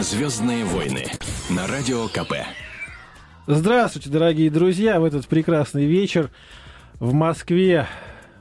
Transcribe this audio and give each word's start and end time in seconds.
Звездные 0.00 0.64
войны 0.64 1.06
на 1.50 1.66
радио 1.66 2.06
КП. 2.06 2.34
Здравствуйте, 3.48 4.08
дорогие 4.10 4.48
друзья! 4.48 5.00
В 5.00 5.04
этот 5.04 5.26
прекрасный 5.26 5.86
вечер 5.86 6.30
в 7.00 7.12
Москве 7.12 7.88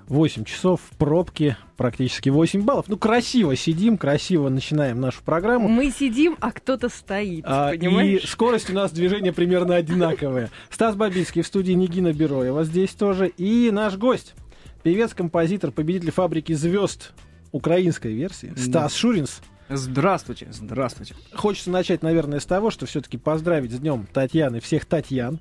8 0.08 0.44
часов 0.44 0.82
в 0.92 0.96
пробке, 0.98 1.58
практически 1.76 2.30
8 2.30 2.62
баллов. 2.62 2.86
Ну, 2.90 2.98
красиво 2.98 3.56
сидим, 3.56 3.98
красиво 3.98 4.50
начинаем 4.50 5.02
нашу 5.02 5.24
программу. 5.24 5.68
Мы 5.68 5.90
сидим, 5.90 6.38
а 6.42 6.52
кто-то 6.52 6.90
стоит, 6.90 7.44
А, 7.48 7.72
понимаешь? 7.72 8.24
И 8.24 8.28
скорость 8.28 8.70
у 8.70 8.74
нас 8.74 8.92
движения 8.92 9.34
примерно 9.34 9.76
одинаковая. 9.76 10.52
Стас 10.70 10.96
Бабицкий 10.96 11.42
в 11.42 11.48
студии 11.48 11.74
Нигина 11.74 12.14
Бероева 12.14 12.66
здесь 12.66 12.92
тоже. 12.92 13.30
И 13.30 13.72
наш 13.72 13.98
гость, 13.98 14.36
певец-композитор, 14.84 15.72
победитель 15.72 16.12
фабрики 16.12 16.54
звезд 16.54 17.14
украинской 17.52 18.14
версии, 18.14 18.54
Стас 18.56 18.94
Шуринс. 18.94 19.42
Здравствуйте, 19.70 20.48
здравствуйте. 20.52 21.16
Хочется 21.34 21.70
начать, 21.72 22.02
наверное, 22.02 22.40
с 22.40 22.46
того, 22.46 22.72
что 22.72 22.86
все-таки 22.86 23.18
поздравить 23.18 23.74
с 23.74 23.80
днем 23.80 24.08
Татьяны 24.14 24.62
всех 24.62 24.86
Татьян, 24.86 25.40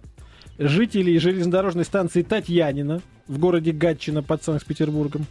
жителей 0.58 1.18
железнодорожной 1.18 1.84
станции 1.84 2.22
Татьянина 2.22 3.02
в 3.28 3.38
городе 3.38 3.70
Гатчина 3.70 4.24
под 4.24 4.42
Санкт-Петербургом, 4.42 5.26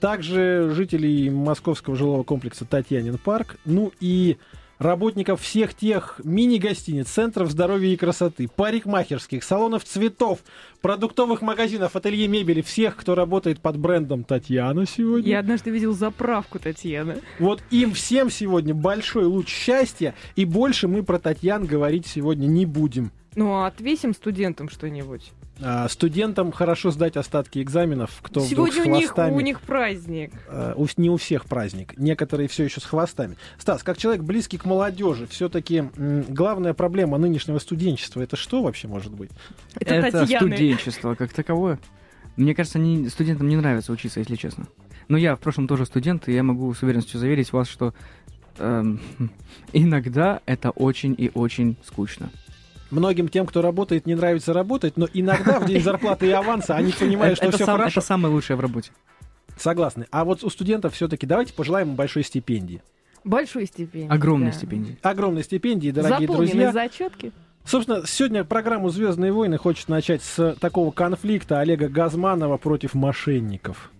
также 0.00 0.70
жителей 0.74 1.28
московского 1.28 1.96
жилого 1.96 2.22
комплекса 2.22 2.64
Татьянин 2.64 3.18
парк, 3.18 3.56
ну 3.66 3.92
и 4.00 4.38
работников 4.78 5.40
всех 5.40 5.74
тех 5.74 6.20
мини-гостиниц, 6.24 7.08
центров 7.08 7.50
здоровья 7.50 7.92
и 7.92 7.96
красоты, 7.96 8.48
парикмахерских, 8.48 9.44
салонов 9.44 9.84
цветов, 9.84 10.40
продуктовых 10.80 11.42
магазинов, 11.42 11.96
ателье 11.96 12.28
мебели, 12.28 12.60
всех, 12.60 12.96
кто 12.96 13.14
работает 13.14 13.60
под 13.60 13.78
брендом 13.78 14.24
Татьяна 14.24 14.86
сегодня. 14.86 15.30
Я 15.30 15.38
однажды 15.40 15.70
видел 15.70 15.92
заправку 15.94 16.58
Татьяны. 16.58 17.18
Вот 17.38 17.62
им 17.70 17.92
всем 17.92 18.30
сегодня 18.30 18.74
большой 18.74 19.24
луч 19.24 19.48
счастья, 19.48 20.14
и 20.36 20.44
больше 20.44 20.88
мы 20.88 21.02
про 21.02 21.18
Татьян 21.18 21.64
говорить 21.66 22.06
сегодня 22.06 22.46
не 22.46 22.66
будем. 22.66 23.12
Ну, 23.36 23.52
а 23.52 23.66
отвесим 23.66 24.14
студентам 24.14 24.68
что-нибудь. 24.68 25.32
А, 25.60 25.88
студентам 25.88 26.50
хорошо 26.50 26.90
сдать 26.90 27.16
остатки 27.16 27.60
экзаменов, 27.62 28.18
кто 28.22 28.40
Сегодня 28.40 28.72
вдруг 28.72 28.86
у 28.86 28.96
с 28.96 28.98
них, 28.98 29.06
хвостами. 29.10 29.34
у 29.34 29.40
них 29.40 29.60
праздник. 29.60 30.32
А, 30.48 30.74
у- 30.76 30.86
не 30.96 31.10
у 31.10 31.16
всех 31.16 31.46
праздник, 31.46 31.96
некоторые 31.96 32.48
все 32.48 32.64
еще 32.64 32.80
с 32.80 32.84
хвостами. 32.84 33.36
Стас, 33.58 33.82
как 33.84 33.96
человек 33.96 34.22
близкий 34.24 34.58
к 34.58 34.64
молодежи, 34.64 35.26
все-таки 35.28 35.84
главная 35.96 36.74
проблема 36.74 37.18
нынешнего 37.18 37.58
студенчества 37.58 38.20
это 38.20 38.36
что 38.36 38.62
вообще 38.62 38.88
может 38.88 39.12
быть? 39.12 39.30
Это, 39.78 40.10
Татьяны. 40.10 40.48
студенчество 40.48 41.14
как 41.14 41.32
таковое. 41.32 41.78
Мне 42.36 42.54
кажется, 42.54 42.80
не, 42.80 43.08
студентам 43.08 43.48
не 43.48 43.56
нравится 43.56 43.92
учиться, 43.92 44.18
если 44.18 44.34
честно. 44.34 44.66
Но 45.06 45.16
я 45.16 45.36
в 45.36 45.38
прошлом 45.40 45.68
тоже 45.68 45.86
студент, 45.86 46.28
и 46.28 46.32
я 46.32 46.42
могу 46.42 46.74
с 46.74 46.82
уверенностью 46.82 47.20
заверить 47.20 47.52
вас, 47.52 47.68
что 47.68 47.94
эм, 48.58 49.00
иногда 49.72 50.40
это 50.46 50.70
очень 50.70 51.14
и 51.16 51.30
очень 51.32 51.76
скучно. 51.84 52.30
Многим 52.94 53.28
тем, 53.28 53.44
кто 53.46 53.60
работает, 53.60 54.06
не 54.06 54.14
нравится 54.14 54.52
работать, 54.52 54.96
но 54.96 55.08
иногда 55.12 55.58
в 55.58 55.66
день 55.66 55.82
зарплаты 55.82 56.28
и 56.28 56.30
аванса 56.30 56.76
они 56.76 56.92
понимают, 56.92 57.38
что 57.38 57.50
все 57.50 57.66
хорошо. 57.66 57.98
это 57.98 58.06
самое 58.06 58.32
лучшее 58.32 58.56
в 58.56 58.60
работе. 58.60 58.92
Согласны. 59.56 60.06
А 60.12 60.24
вот 60.24 60.44
у 60.44 60.50
студентов 60.50 60.94
все-таки 60.94 61.26
давайте 61.26 61.52
пожелаем 61.52 61.90
им 61.90 61.94
большой 61.96 62.22
стипендии. 62.22 62.82
Большой 63.24 63.66
стипендий. 63.66 64.08
Огромные 64.08 64.52
да. 64.52 64.58
стипендии. 64.58 64.98
Огромной 65.02 65.42
стипендии, 65.42 65.90
дорогие 65.90 66.28
Заполнены 66.28 66.52
друзья. 66.52 66.72
зачетки. 66.72 67.32
Собственно, 67.64 68.06
сегодня 68.06 68.44
программу 68.44 68.90
«Звездные 68.90 69.32
войны» 69.32 69.56
хочет 69.58 69.88
начать 69.88 70.22
с 70.22 70.54
такого 70.60 70.90
конфликта 70.92 71.60
Олега 71.60 71.88
Газманова 71.88 72.58
против 72.58 72.94
мошенников. 72.94 73.90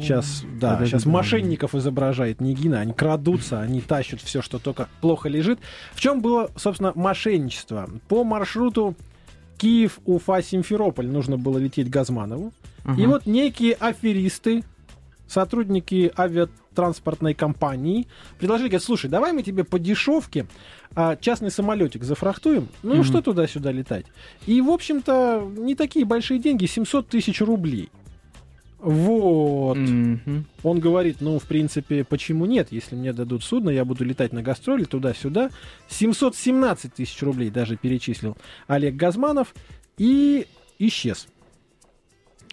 Сейчас, 0.00 0.44
да, 0.60 0.84
сейчас 0.84 1.06
мошенников 1.06 1.74
изображает 1.74 2.40
Нигина. 2.40 2.80
Они 2.80 2.92
крадутся, 2.92 3.60
они 3.60 3.80
тащат 3.80 4.20
все, 4.20 4.42
что 4.42 4.58
только 4.58 4.88
плохо 5.00 5.28
лежит. 5.28 5.58
В 5.94 6.00
чем 6.00 6.20
было, 6.20 6.50
собственно, 6.56 6.92
мошенничество? 6.94 7.88
По 8.08 8.24
маршруту 8.24 8.94
Киев, 9.56 9.98
Уфа, 10.04 10.42
Симферополь 10.42 11.06
нужно 11.08 11.36
было 11.38 11.58
лететь 11.58 11.90
Газманову. 11.90 12.52
И 12.84 12.90
Ага. 13.02 13.06
вот 13.08 13.26
некие 13.26 13.74
аферисты, 13.74 14.62
сотрудники 15.26 16.10
авиатранспортной 16.16 17.34
компании, 17.34 18.06
предложили, 18.38 18.68
говорят, 18.68 18.82
слушай, 18.84 19.10
давай 19.10 19.32
мы 19.32 19.42
тебе 19.42 19.64
по 19.64 19.78
дешевке 19.78 20.46
а, 20.94 21.16
частный 21.16 21.50
самолетик 21.50 22.02
зафрахтуем, 22.02 22.68
ну 22.82 22.94
Мгм. 22.94 23.04
что 23.04 23.20
туда-сюда 23.20 23.70
летать. 23.72 24.06
И, 24.46 24.60
в 24.62 24.70
общем-то, 24.70 25.46
не 25.58 25.74
такие 25.74 26.04
большие 26.06 26.40
деньги, 26.40 26.64
700 26.66 27.08
тысяч 27.08 27.40
рублей. 27.42 27.90
Вот. 28.78 29.76
Мгм. 29.76 30.46
Он 30.62 30.78
говорит, 30.78 31.16
ну, 31.20 31.38
в 31.38 31.44
принципе, 31.44 32.04
почему 32.04 32.46
нет? 32.46 32.68
Если 32.70 32.94
мне 32.94 33.12
дадут 33.12 33.42
судно, 33.42 33.70
я 33.70 33.84
буду 33.84 34.04
летать 34.04 34.32
на 34.32 34.42
гастроли 34.42 34.84
туда-сюда. 34.84 35.50
717 35.88 36.94
тысяч 36.94 37.20
рублей 37.22 37.50
даже 37.50 37.76
перечислил 37.76 38.36
Олег 38.68 38.94
Газманов 38.94 39.54
и 39.96 40.46
исчез. 40.78 41.26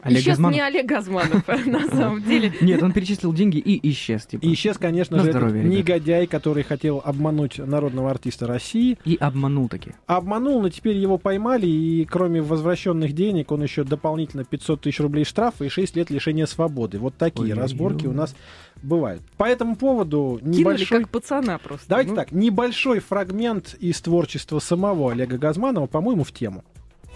Олег 0.02 0.20
Исчез 0.22 0.38
Газманов- 0.38 0.54
не 0.54 0.62
Олег 0.62 0.86
Газманов, 0.86 1.48
на 1.66 1.88
самом 1.90 2.24
деле. 2.24 2.54
Нет, 2.62 2.84
он 2.84 2.92
перечислил 2.92 3.34
деньги 3.34 3.58
и 3.58 3.90
исчез, 3.92 4.26
типа. 4.26 4.46
И 4.46 4.54
исчез, 4.54 4.78
конечно 4.78 5.18
На 5.18 5.24
же, 5.24 5.30
этот 5.30 5.42
здоровье, 5.42 5.64
ребят. 5.64 5.78
негодяй, 5.78 6.28
который 6.28 6.64
хотел 6.64 7.02
обмануть 7.04 7.58
народного 7.58 8.12
артиста 8.12 8.46
России. 8.48 8.98
И 9.06 9.18
обманул 9.20 9.68
таки. 9.70 9.92
Обманул, 10.06 10.62
но 10.62 10.70
теперь 10.70 10.98
его 10.98 11.18
поймали, 11.18 11.66
и 11.68 12.06
кроме 12.06 12.42
возвращенных 12.42 13.14
денег, 13.14 13.52
он 13.52 13.64
еще 13.64 13.84
дополнительно 13.84 14.44
500 14.44 14.82
тысяч 14.82 15.00
рублей 15.00 15.26
штрафа 15.26 15.64
и 15.66 15.70
6 15.70 15.96
лет 15.96 16.10
лишения 16.10 16.46
свободы. 16.46 17.00
Вот 17.00 17.16
такие 17.18 17.44
Ой-ой-ой. 17.46 17.62
разборки 17.62 18.06
у 18.06 18.12
нас 18.14 18.36
бывают. 18.84 19.22
По 19.38 19.46
этому 19.46 19.76
поводу 19.76 20.38
Кинули 20.42 20.58
небольшой... 20.60 21.00
как 21.02 21.10
пацана 21.10 21.58
просто. 21.58 21.86
Давайте 21.90 22.12
Ну, 22.12 22.16
так, 22.18 22.32
небольшой 22.32 23.00
фрагмент 23.00 23.76
из 23.80 24.00
творчества 24.02 24.60
самого 24.60 25.12
Олега 25.12 25.38
Газманова, 25.38 25.88
по-моему, 25.88 26.24
в 26.24 26.32
тему. 26.32 26.64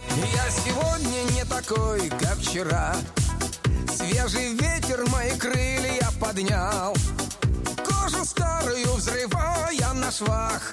Я 0.09 0.49
сегодня 0.49 0.88
такой, 1.69 2.09
как 2.09 2.37
вчера. 2.37 2.95
Свежий 3.95 4.53
ветер 4.53 5.05
мои 5.09 5.37
крылья 5.37 6.09
поднял. 6.19 6.95
Кожу 7.85 8.25
старую 8.25 8.93
взрывая 8.93 9.93
на 9.93 10.11
швах. 10.11 10.71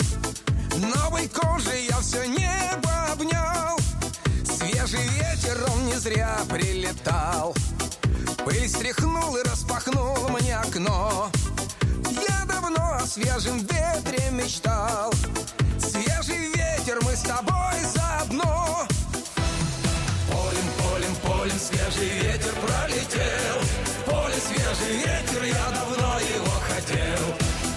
Новой 0.77 1.29
кожей 1.29 1.87
я 1.87 1.99
все 2.01 2.25
небо 2.27 3.13
обнял. 3.13 3.79
Свежий 4.45 5.07
ветер, 5.09 5.59
он 5.73 5.87
не 5.87 5.95
зря 5.95 6.39
прилетал. 6.49 7.55
Пыль 8.45 8.69
стряхнул 8.69 9.37
и 9.37 9.43
распахнул 9.43 10.17
мне 10.31 10.57
окно. 10.57 11.31
Я 12.29 12.45
давно 12.47 12.95
о 12.95 13.07
свежем 13.07 13.59
ветре 13.59 14.31
мечтал. 14.31 15.13
Свежий 15.79 16.53
ветер, 16.53 16.99
мы 17.05 17.17
с 17.17 17.23
тобой 17.23 17.75
заодно 17.95 18.87
полем 21.47 21.59
свежий 21.59 22.09
ветер 22.09 22.55
пролетел 22.61 23.57
Поле 24.05 24.35
свежий 24.35 24.97
ветер, 24.99 25.45
я 25.45 25.71
давно 25.71 26.19
его 26.19 26.53
хотел 26.67 27.25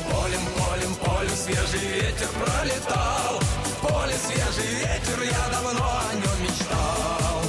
Полем, 0.09 0.45
полем, 0.57 0.95
полем 1.05 1.35
свежий 1.35 1.87
ветер 1.93 2.27
пролетал 2.39 3.39
Поле 3.81 4.13
свежий 4.13 4.73
ветер, 4.75 5.23
я 5.23 5.53
давно 5.53 5.85
о 5.85 6.15
нем 6.15 6.43
мечтал 6.43 7.41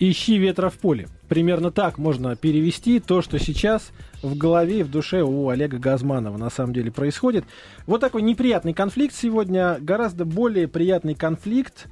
«Ищи 0.00 0.38
ветра 0.38 0.70
в 0.70 0.74
поле». 0.74 1.08
Примерно 1.28 1.70
так 1.70 1.98
можно 1.98 2.34
перевести 2.34 2.98
то, 2.98 3.22
что 3.22 3.38
сейчас 3.38 3.92
в 4.22 4.36
голове 4.36 4.80
и 4.80 4.82
в 4.82 4.90
душе 4.90 5.22
у 5.22 5.48
Олега 5.48 5.78
Газманова 5.78 6.36
на 6.36 6.50
самом 6.50 6.72
деле 6.72 6.90
происходит. 6.90 7.44
Вот 7.86 8.00
такой 8.00 8.22
неприятный 8.22 8.74
конфликт 8.74 9.14
сегодня. 9.14 9.78
Гораздо 9.80 10.24
более 10.24 10.66
приятный 10.66 11.14
конфликт 11.14 11.86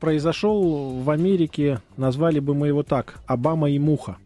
произошел 0.00 1.00
в 1.00 1.10
Америке, 1.10 1.80
назвали 1.96 2.40
бы 2.40 2.54
мы 2.54 2.68
его 2.68 2.82
так, 2.82 3.20
Обама 3.26 3.70
и 3.70 3.78
Муха. 3.78 4.16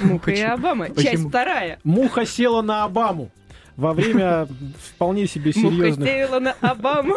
Муха 0.00 0.30
и? 0.30 0.40
Обама. 0.40 0.88
Часть 0.94 1.28
вторая. 1.28 1.78
Муха 1.84 2.24
села 2.24 2.62
на 2.62 2.84
Обаму 2.84 3.30
во 3.76 3.92
время 3.92 4.46
вполне 4.94 5.26
себе 5.26 5.52
Муха 5.56 5.76
серьезных 5.76 6.40
на 6.40 6.52
Обаму. 6.60 7.16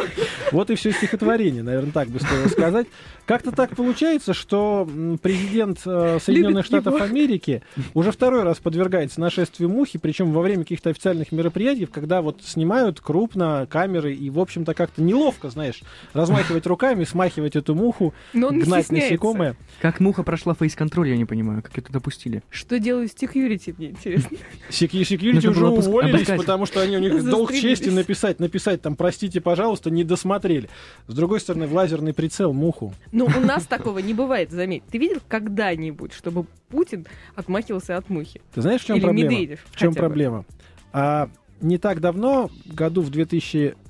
Вот 0.51 0.69
и 0.69 0.75
все 0.75 0.91
стихотворение, 0.91 1.63
наверное, 1.63 1.91
так 1.91 2.09
бы 2.09 2.19
стоило 2.19 2.47
сказать. 2.47 2.88
Как-то 3.25 3.51
так 3.51 3.75
получается, 3.75 4.33
что 4.33 4.88
президент 5.21 5.79
э, 5.85 6.19
Соединенных 6.21 6.57
Любит 6.57 6.65
Штатов 6.68 6.95
его. 6.95 7.03
Америки 7.03 7.63
уже 7.95 8.12
второй 8.12 8.44
раз 8.44 8.57
подвергается 8.59 9.19
нашествию 9.19 9.68
мухи, 9.69 9.97
причем 9.97 10.31
во 10.31 10.41
время 10.41 10.62
каких-то 10.63 10.91
официальных 10.91 11.31
мероприятий, 11.31 11.88
когда 11.88 12.21
вот 12.21 12.44
снимают 12.44 13.01
крупно 13.01 13.68
камеры 13.69 14.13
и, 14.13 14.29
в 14.29 14.39
общем-то, 14.39 14.75
как-то 14.75 15.01
неловко, 15.01 15.50
знаешь, 15.50 15.81
размахивать 16.13 16.68
руками, 16.68 17.03
смахивать 17.03 17.56
эту 17.56 17.74
муху, 17.74 18.13
Но 18.33 18.47
он 18.47 18.57
не 18.57 18.63
гнать 18.63 18.91
насекомое. 18.91 19.56
Как 19.81 20.00
муха 20.00 20.21
прошла 20.21 20.53
фейс-контроль, 20.53 21.09
я 21.09 21.18
не 21.18 21.25
понимаю, 21.25 21.63
как 21.63 21.77
это 21.77 21.91
допустили. 21.91 22.44
Что 22.51 22.77
делают 22.77 23.12
security, 23.12 23.74
мне 23.77 23.89
интересно. 23.89 24.38
Секи- 24.69 25.03
Секьюрити 25.03 25.47
Нужно 25.47 25.71
уже 25.71 25.88
уволились. 25.89 26.27
Потому 26.45 26.65
что 26.65 26.81
они 26.81 26.97
у 26.97 27.00
них 27.00 27.24
долг 27.27 27.51
чести 27.51 27.89
написать, 27.89 28.39
написать 28.39 28.81
там, 28.81 28.95
простите, 28.95 29.42
пожалуйста, 29.42 29.89
не 29.89 30.03
досмотрели. 30.03 30.69
С 31.07 31.13
другой 31.15 31.39
стороны, 31.39 31.65
в 31.65 31.74
лазерный 31.74 32.13
прицел 32.13 32.53
муху. 32.53 32.94
Но 33.12 33.25
у 33.25 33.39
нас 33.39 33.65
такого 33.65 34.00
не 34.00 34.13
бывает, 34.13 34.51
заметь. 34.51 34.83
Ты 34.92 35.00
видел 35.00 35.21
когда-нибудь, 35.27 36.13
чтобы 36.13 36.45
Путин 36.69 37.07
отмахивался 37.36 37.97
от 37.97 38.09
мухи? 38.09 38.42
Ты 38.53 38.62
знаешь, 38.62 38.81
в 38.81 38.86
чем 38.86 38.97
Или 38.97 39.03
проблема? 39.03 39.31
Медведев 39.31 39.65
В 39.71 39.75
чем 39.75 39.94
проблема? 39.95 40.45
А, 40.94 41.30
не 41.62 41.77
так 41.77 42.00
давно, 42.00 42.50
году 42.65 43.01
в 43.01 43.09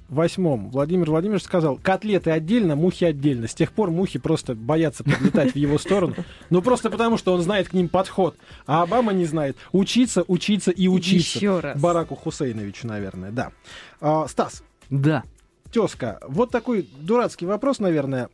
2008, 0.10 0.70
Владимир 0.70 1.10
Владимирович 1.10 1.44
сказал, 1.44 1.78
котлеты 1.78 2.32
отдельно, 2.32 2.76
мухи 2.76 3.06
отдельно. 3.06 3.48
С 3.48 3.56
тех 3.56 3.72
пор 3.72 3.90
мухи 3.90 4.20
просто 4.20 4.54
боятся 4.56 5.04
подлетать 5.04 5.54
в 5.54 5.56
его 5.56 5.78
сторону. 5.78 6.16
Ну, 6.50 6.62
просто 6.62 6.90
потому, 6.90 7.18
что 7.18 7.34
он 7.34 7.42
знает 7.42 7.70
к 7.70 7.74
ним 7.74 7.90
подход. 7.90 8.36
А 8.68 8.84
Обама 8.84 9.14
не 9.14 9.26
знает. 9.26 9.58
Учиться, 9.72 10.24
учиться 10.28 10.72
и 10.72 10.88
учиться. 10.88 11.38
Еще 11.40 11.60
раз. 11.60 11.80
Бараку 11.80 12.16
Хусейновичу, 12.16 12.88
наверное, 12.88 13.32
да. 13.32 13.52
А, 14.00 14.28
Стас, 14.28 14.64
Да. 14.90 15.24
тезка, 15.72 16.20
вот 16.28 16.52
такой 16.52 16.88
дурацкий 17.00 17.46
вопрос, 17.48 17.80
наверное. 17.80 18.30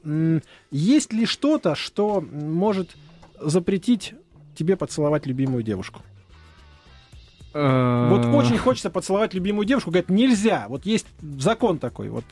Есть 0.72 1.14
ли 1.14 1.26
что-то, 1.26 1.76
что 1.76 2.20
может 2.22 2.90
запретить 3.40 4.14
тебе 4.56 4.76
поцеловать 4.76 5.26
любимую 5.26 5.64
девушку? 5.64 6.02
Вот 7.54 8.26
Э, 8.26 8.32
очень 8.34 8.58
хочется 8.58 8.90
поцеловать 8.90 9.34
любимую 9.34 9.66
девушку, 9.66 9.92
говорят, 9.92 10.10
нельзя. 10.10 10.66
Вот 10.70 10.86
есть 10.86 11.06
закон 11.22 11.80
такой, 11.80 12.10
вот 12.10 12.24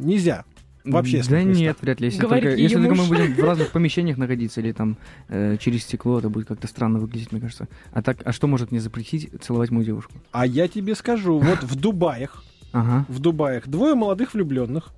нельзя. 0.00 0.44
В 0.84 0.96
общественных 0.96 1.42
Да 1.42 1.48
местах. 1.48 1.62
нет, 1.62 1.76
вряд 1.82 2.00
ли. 2.00 2.06
Если 2.06 2.20
Говорит 2.20 2.44
только, 2.44 2.56
если 2.56 2.76
только 2.76 2.94
мы 2.94 3.04
будем 3.06 3.34
в 3.34 3.40
разных 3.40 3.72
помещениях 3.72 4.16
находиться 4.16 4.60
или 4.60 4.72
там 4.72 4.96
э, 5.28 5.56
через 5.60 5.82
стекло, 5.82 6.18
это 6.18 6.30
будет 6.30 6.46
как-то 6.48 6.66
странно 6.66 6.98
выглядеть, 6.98 7.30
мне 7.32 7.40
кажется. 7.40 7.68
А 7.92 8.00
так, 8.02 8.18
а 8.24 8.32
что 8.32 8.46
может 8.46 8.70
мне 8.70 8.80
запретить 8.80 9.28
целовать 9.42 9.70
мою 9.70 9.84
девушку? 9.84 10.12
А 10.32 10.46
я 10.46 10.66
тебе 10.68 10.94
скажу, 10.94 11.38
вот 11.38 11.62
в 11.62 11.74
Дубаях, 11.74 12.42
Ага. 12.72 13.04
в 13.08 13.18
Дубаях 13.18 13.66
двое 13.68 13.94
молодых 13.96 14.32
влюбленных 14.32 14.90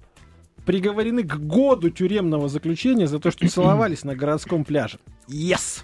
приговорены 0.65 1.23
к 1.25 1.35
году 1.37 1.91
тюремного 1.91 2.49
заключения 2.49 3.06
за 3.09 3.19
то, 3.19 3.31
что 3.32 3.49
целовались 3.49 4.05
на 4.05 4.15
городском 4.15 4.65
пляже. 4.65 4.99
Yes! 5.29 5.82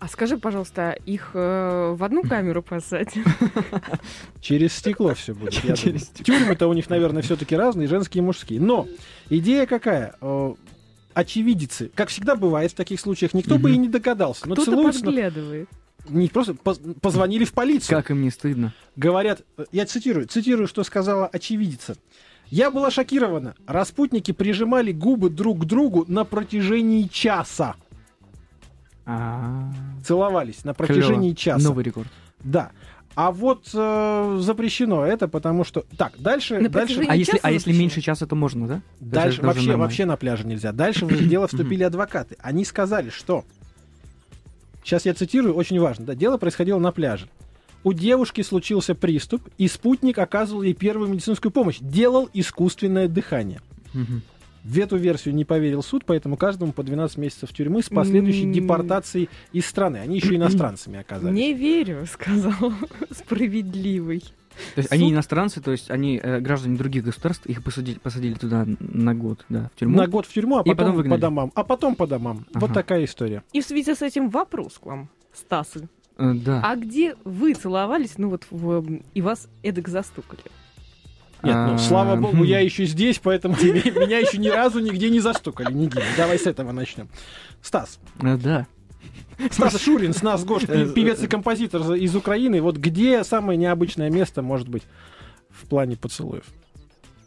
А 0.00 0.06
скажи, 0.08 0.38
пожалуйста, 0.38 0.92
их 1.06 1.30
э, 1.34 1.94
в 1.96 2.04
одну 2.04 2.22
камеру 2.22 2.62
посадить? 2.62 3.24
Через 4.40 4.74
стекло 4.74 5.14
все 5.14 5.34
будет. 5.34 5.54
Тюрьмы-то 6.22 6.68
у 6.68 6.72
них, 6.72 6.88
наверное, 6.88 7.22
все-таки 7.22 7.56
разные, 7.56 7.88
женские 7.88 8.22
и 8.22 8.24
мужские. 8.24 8.60
Но 8.60 8.86
идея 9.28 9.66
какая? 9.66 10.14
Э, 10.20 10.54
Очевидцы, 11.14 11.90
как 11.96 12.10
всегда 12.10 12.36
бывает 12.36 12.70
в 12.70 12.74
таких 12.76 13.00
случаях, 13.00 13.34
никто 13.34 13.58
бы 13.58 13.72
и 13.72 13.76
не 13.76 13.88
догадался. 13.88 14.48
Но 14.48 14.54
Кто-то 14.54 14.80
подглядывает. 14.80 15.68
не 16.08 16.28
просто 16.28 16.54
поз- 16.54 16.80
позвонили 17.00 17.44
в 17.44 17.52
полицию. 17.52 17.96
Как 17.98 18.12
им 18.12 18.22
не 18.22 18.30
стыдно? 18.30 18.72
Говорят, 18.94 19.42
я 19.72 19.84
цитирую, 19.84 20.28
цитирую, 20.28 20.68
что 20.68 20.84
сказала 20.84 21.26
очевидица. 21.26 21.96
Я 22.50 22.70
была 22.70 22.92
шокирована. 22.92 23.56
Распутники 23.66 24.30
прижимали 24.30 24.92
губы 24.92 25.28
друг 25.28 25.62
к 25.62 25.64
другу 25.64 26.04
на 26.06 26.22
протяжении 26.24 27.08
часа. 27.08 27.74
А, 29.10 29.72
Целовались 30.04 30.64
на 30.64 30.74
протяжении 30.74 31.30
клёво. 31.30 31.36
часа. 31.36 31.64
Новый 31.66 31.82
рекорд. 31.82 32.08
Да. 32.44 32.70
А 33.14 33.32
вот 33.32 33.68
э, 33.72 34.38
запрещено 34.40 35.04
это, 35.04 35.26
потому 35.26 35.64
что... 35.64 35.84
Так, 35.96 36.12
дальше... 36.18 36.58
На 36.58 36.68
дальше... 36.68 36.94
протяжении 36.94 37.10
А 37.10 37.16
если, 37.16 37.32
часа 37.32 37.40
а 37.42 37.50
если 37.50 37.72
меньше 37.72 38.00
часа, 38.02 38.26
то 38.26 38.36
можно, 38.36 38.68
да? 38.68 38.82
Дальше 39.00 39.42
вообще, 39.42 39.60
нормально. 39.62 39.82
вообще 39.82 40.04
на 40.04 40.16
пляже 40.16 40.46
нельзя. 40.46 40.72
Дальше 40.72 41.06
в 41.06 41.28
дело 41.28 41.48
вступили 41.48 41.82
адвокаты. 41.82 42.36
Они 42.40 42.64
сказали, 42.64 43.08
что... 43.10 43.44
Сейчас 44.84 45.04
я 45.06 45.14
цитирую, 45.14 45.54
очень 45.54 45.80
важно. 45.80 46.04
Да, 46.04 46.14
дело 46.14 46.36
происходило 46.36 46.78
на 46.78 46.92
пляже. 46.92 47.28
У 47.84 47.92
девушки 47.92 48.42
случился 48.42 48.94
приступ, 48.94 49.48
и 49.56 49.68
спутник 49.68 50.18
оказывал 50.18 50.62
ей 50.62 50.74
первую 50.74 51.08
медицинскую 51.10 51.50
помощь. 51.50 51.78
Делал 51.80 52.28
искусственное 52.34 53.08
дыхание. 53.08 53.60
В 54.64 54.78
эту 54.78 54.96
версию 54.96 55.34
не 55.34 55.44
поверил 55.44 55.82
суд, 55.82 56.04
поэтому 56.04 56.36
каждому 56.36 56.72
по 56.72 56.82
12 56.82 57.16
месяцев 57.18 57.52
тюрьмы 57.52 57.82
с 57.82 57.88
последующей 57.88 58.50
депортацией 58.52 59.28
из 59.52 59.66
страны. 59.66 59.98
Они 59.98 60.16
еще 60.16 60.36
иностранцами 60.36 60.98
оказались. 61.00 61.34
Не 61.34 61.52
верю, 61.54 62.04
сказал 62.12 62.72
справедливый. 63.10 64.20
То 64.74 64.80
есть 64.80 64.92
они 64.92 65.04
Суд- 65.04 65.12
иностранцы, 65.12 65.60
то 65.60 65.70
есть 65.70 65.88
они 65.90 66.18
э, 66.20 66.40
граждане 66.40 66.76
других 66.76 67.04
государств, 67.04 67.46
их 67.46 67.62
посадили, 67.62 67.98
посадили 68.00 68.34
туда 68.34 68.66
на 68.80 69.14
год, 69.14 69.44
да, 69.48 69.70
в 69.74 69.78
тюрьму. 69.78 69.96
На 69.96 70.08
год 70.08 70.26
в 70.26 70.32
тюрьму, 70.32 70.58
а 70.58 70.62
И 70.62 70.70
потом 70.74 70.96
потом, 70.96 71.10
по 71.10 71.18
домам. 71.18 71.52
А 71.54 71.62
потом 71.64 71.94
по 71.94 72.06
домам. 72.08 72.44
Вот 72.54 72.64
Ага. 72.70 72.74
такая 72.74 73.04
история. 73.04 73.44
И 73.52 73.60
в 73.60 73.64
связи 73.64 73.94
с 73.94 74.02
этим 74.02 74.28
вопрос 74.30 74.78
к 74.78 74.86
вам, 74.86 75.08
Стасы. 75.32 75.88
Э, 76.16 76.32
да. 76.34 76.60
А 76.64 76.74
где 76.74 77.14
вы 77.24 77.54
целовались, 77.54 78.18
ну 78.18 78.30
вот, 78.30 78.46
в, 78.50 78.84
и 79.14 79.22
вас 79.22 79.48
эдак 79.62 79.86
застукали? 79.86 80.42
Нет, 81.42 81.54
ну, 81.54 81.74
А, 81.74 81.78
слава 81.78 82.16
богу, 82.16 82.38
хм. 82.38 82.42
я 82.42 82.60
еще 82.60 82.84
здесь, 82.84 83.20
поэтому 83.22 83.54
меня 83.62 84.18
еще 84.18 84.38
ни 84.38 84.48
разу 84.48 84.80
нигде 84.80 85.08
не 85.10 85.20
застукали. 85.20 85.72
Нигде. 85.72 86.02
Давай 86.16 86.38
с 86.38 86.46
этого 86.46 86.72
начнем. 86.72 87.08
Стас. 87.62 87.98
Э, 88.20 88.36
Да. 88.36 88.66
Стас 89.50 89.80
Шурин, 89.80 90.14
с 90.14 90.22
нас 90.22 90.44
Э, 90.44 90.92
певец 90.94 91.22
и 91.22 91.28
композитор 91.28 91.94
из 91.94 92.14
Украины. 92.16 92.60
Вот 92.60 92.76
где 92.76 93.22
самое 93.22 93.56
необычное 93.56 94.10
место 94.10 94.42
может 94.42 94.68
быть 94.68 94.82
в 95.50 95.66
плане 95.68 95.96
поцелуев? 95.96 96.44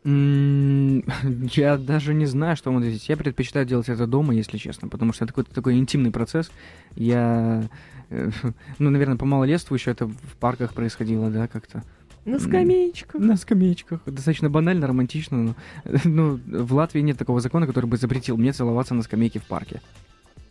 Я 0.04 1.78
даже 1.78 2.14
не 2.16 2.26
знаю, 2.26 2.58
что 2.58 2.72
вам 2.72 2.80
ответить. 2.82 3.08
Я 3.08 3.16
предпочитаю 3.18 3.66
делать 3.68 3.88
это 3.88 4.08
дома, 4.08 4.34
если 4.34 4.58
честно, 4.58 4.88
потому 4.88 5.14
что 5.14 5.26
это 5.26 5.32
какой-то 5.34 5.54
такой 5.54 5.78
интимный 5.78 6.10
процесс. 6.12 6.52
Я, 6.96 7.70
э, 8.10 8.32
ну, 8.80 8.90
наверное, 8.90 9.18
по 9.18 9.26
малолетству 9.26 9.76
еще 9.76 9.92
это 9.92 10.08
в 10.08 10.36
парках 10.40 10.74
происходило, 10.74 11.30
да, 11.30 11.48
как-то. 11.48 11.84
На 12.26 12.40
скамеечках. 12.40 13.20
На 13.20 13.36
скамеечках. 13.36 14.02
Достаточно 14.06 14.50
банально, 14.50 14.88
романтично, 14.88 15.38
но 15.38 15.56
ну, 16.06 16.40
в 16.46 16.74
Латвии 16.74 17.02
нет 17.02 17.18
такого 17.18 17.42
закона, 17.42 17.66
который 17.68 17.88
бы 17.88 17.98
запретил 17.98 18.38
мне 18.38 18.54
целоваться 18.54 18.94
на 18.94 19.02
скамейке 19.02 19.40
в 19.40 19.44
парке. 19.44 19.82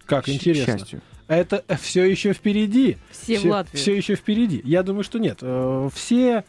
Как 0.06 0.24
К 0.24 0.28
интересно. 0.28 0.78
счастью. 0.78 1.00
Это 1.28 1.64
все 1.80 2.02
еще 2.04 2.32
впереди. 2.32 2.96
Все 3.12 3.38
в 3.38 3.44
Латвии. 3.44 3.76
Все 3.76 3.96
еще 3.96 4.16
впереди. 4.16 4.60
Я 4.64 4.82
думаю, 4.82 5.04
что 5.04 5.20
нет. 5.20 5.38
Э, 5.42 5.88
Все, 5.94 6.44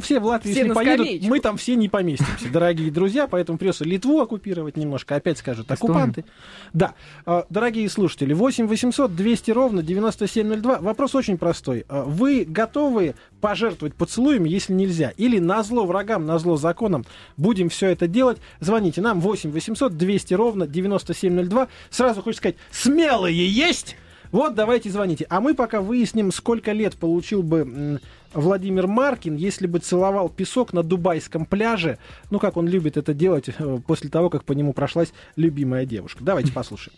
все 0.00 0.20
в 0.20 0.24
Латвии, 0.26 0.50
Все 0.50 0.60
если 0.60 0.68
на 0.68 0.74
поедут, 0.74 1.06
скамеечку. 1.06 1.28
мы 1.28 1.40
там 1.40 1.56
все 1.56 1.74
не 1.76 1.88
поместимся, 1.88 2.48
дорогие 2.52 2.90
друзья, 2.90 3.26
поэтому 3.26 3.58
придется 3.58 3.84
Литву 3.84 4.20
оккупировать 4.20 4.76
немножко. 4.76 5.16
Опять 5.16 5.38
скажут, 5.38 5.70
оккупанты. 5.70 6.24
Да. 6.72 6.94
Э, 7.26 7.42
Дорогие 7.50 7.88
слушатели, 7.88 8.32
8 8.32 8.66
800 8.66 9.14
200 9.14 9.50
ровно 9.50 9.82
9702. 9.82 10.78
Вопрос 10.78 11.14
очень 11.14 11.38
простой. 11.38 11.84
Э, 11.88 12.04
Вы 12.06 12.44
готовы 12.44 13.14
пожертвовать 13.40 13.94
поцелуями, 13.94 14.48
если 14.48 14.72
нельзя? 14.72 15.12
Или 15.16 15.38
на 15.38 15.62
зло 15.62 15.86
врагам, 15.86 16.26
на 16.26 16.38
зло 16.38 16.56
законам 16.56 17.04
будем 17.36 17.68
все 17.68 17.88
это 17.88 18.06
делать? 18.08 18.38
Звоните 18.60 19.00
нам 19.00 19.20
8 19.20 19.50
800 19.50 19.96
200 19.96 20.34
ровно 20.34 20.66
9702. 20.66 21.68
Сразу 21.90 22.22
хочу 22.22 22.36
сказать, 22.36 22.56
смелые 22.70 23.48
есть? 23.48 23.96
Вот, 24.30 24.54
давайте 24.54 24.90
звоните. 24.90 25.26
А 25.30 25.40
мы 25.40 25.54
пока 25.54 25.80
выясним, 25.80 26.32
сколько 26.32 26.72
лет 26.72 26.96
получил 26.96 27.42
бы 27.42 27.98
Владимир 28.34 28.86
Маркин, 28.86 29.36
если 29.36 29.66
бы 29.66 29.78
целовал 29.78 30.28
песок 30.28 30.72
на 30.72 30.82
дубайском 30.82 31.46
пляже. 31.46 31.98
Ну, 32.30 32.38
как 32.38 32.56
он 32.56 32.68
любит 32.68 32.96
это 32.96 33.14
делать 33.14 33.48
э, 33.48 33.78
после 33.86 34.10
того, 34.10 34.30
как 34.30 34.44
по 34.44 34.52
нему 34.52 34.72
прошлась 34.72 35.12
любимая 35.36 35.86
девушка. 35.86 36.22
Давайте 36.22 36.52
послушаем. 36.52 36.96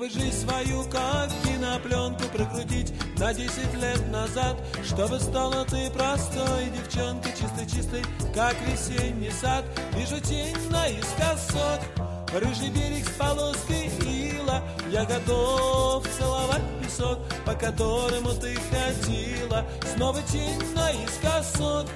Мне 0.00 0.08
бы 0.08 0.14
жизнь 0.14 0.48
свою, 0.48 0.82
как 0.84 1.28
кинопленку, 1.44 2.22
прокрутить 2.32 2.90
на 3.18 3.34
10 3.34 3.74
лет 3.74 4.10
назад, 4.10 4.56
чтобы 4.82 5.20
стала 5.20 5.66
ты 5.66 5.90
простой 5.90 6.70
девчонкой, 6.74 7.32
чистой-чистой, 7.32 8.02
как 8.34 8.56
весенний 8.62 9.30
сад. 9.30 9.62
Вижу 9.94 10.18
тень 10.20 10.56
наискосок, 10.70 11.80
рыжий 12.32 12.70
берег 12.70 13.06
с 13.06 13.10
полоской. 13.10 13.79
Я 14.90 15.04
готов 15.04 16.04
целовать 16.18 16.62
песок, 16.82 17.18
по 17.46 17.54
которому 17.54 18.30
ты 18.30 18.56
ходила. 18.56 19.64
Снова 19.94 20.20
тень 20.22 20.60
наискосок, 20.74 21.86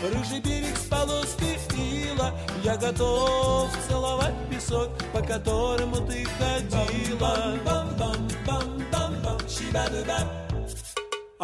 рыжий 0.00 0.40
берег 0.40 0.76
с 0.76 0.86
полоской 0.88 1.58
ила. 1.76 2.32
Я 2.62 2.76
готов 2.76 3.70
целовать 3.88 4.34
песок, 4.48 4.88
по 5.12 5.20
которому 5.20 5.96
ты 6.06 6.24
ходила. 6.24 7.54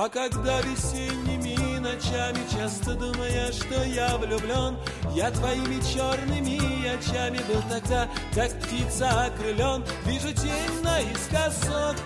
А 0.02 0.08
когда 0.08 0.62
весенними 0.62 1.69
ночами 1.80 2.40
часто 2.52 2.94
думая, 2.94 3.50
что 3.52 3.82
я 3.84 4.16
влюблен, 4.16 4.76
я 5.14 5.30
твоими 5.30 5.80
черными 5.92 6.86
очами 6.86 7.38
был 7.48 7.62
тогда, 7.68 8.08
как 8.34 8.52
птица 8.60 9.26
окрылен. 9.26 9.84
Вижу 10.04 10.32
тень 10.32 10.82
наискосок, 10.82 11.96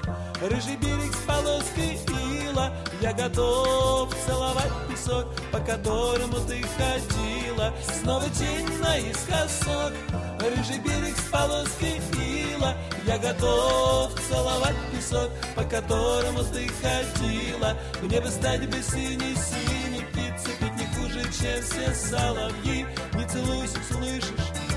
рыжий 0.40 0.76
берег 0.76 1.12
с 1.14 1.26
полоской 1.26 1.98
ила. 2.46 2.72
Я 3.00 3.12
готов 3.12 4.14
целовать 4.26 4.72
песок, 4.88 5.26
по 5.50 5.58
которому 5.58 6.36
ты 6.46 6.62
ходила. 6.76 7.72
Снова 8.00 8.28
тень 8.30 8.68
наискосок, 8.80 9.92
рыжий 10.40 10.78
берег 10.78 11.16
с 11.16 11.30
полоской 11.30 12.00
ила. 12.12 12.43
Ходила, 12.64 12.76
я 13.06 13.18
готов 13.18 14.12
целовать 14.28 14.76
песок, 14.92 15.30
по 15.54 15.62
которому 15.64 16.42
ты 16.44 16.68
ходила. 16.80 17.76
Мне 18.02 18.20
бы 18.20 18.28
стать 18.28 18.68
бы 18.68 18.82
синий-синий, 18.82 20.04
птицы 20.12 20.56
пить 20.58 20.76
не 20.76 20.86
хуже, 20.94 21.22
чем 21.22 21.62
все 21.62 21.94
соловьи. 21.94 22.86
Не 23.14 23.28
целуйся, 23.28 23.78
слышишь? 23.90 24.34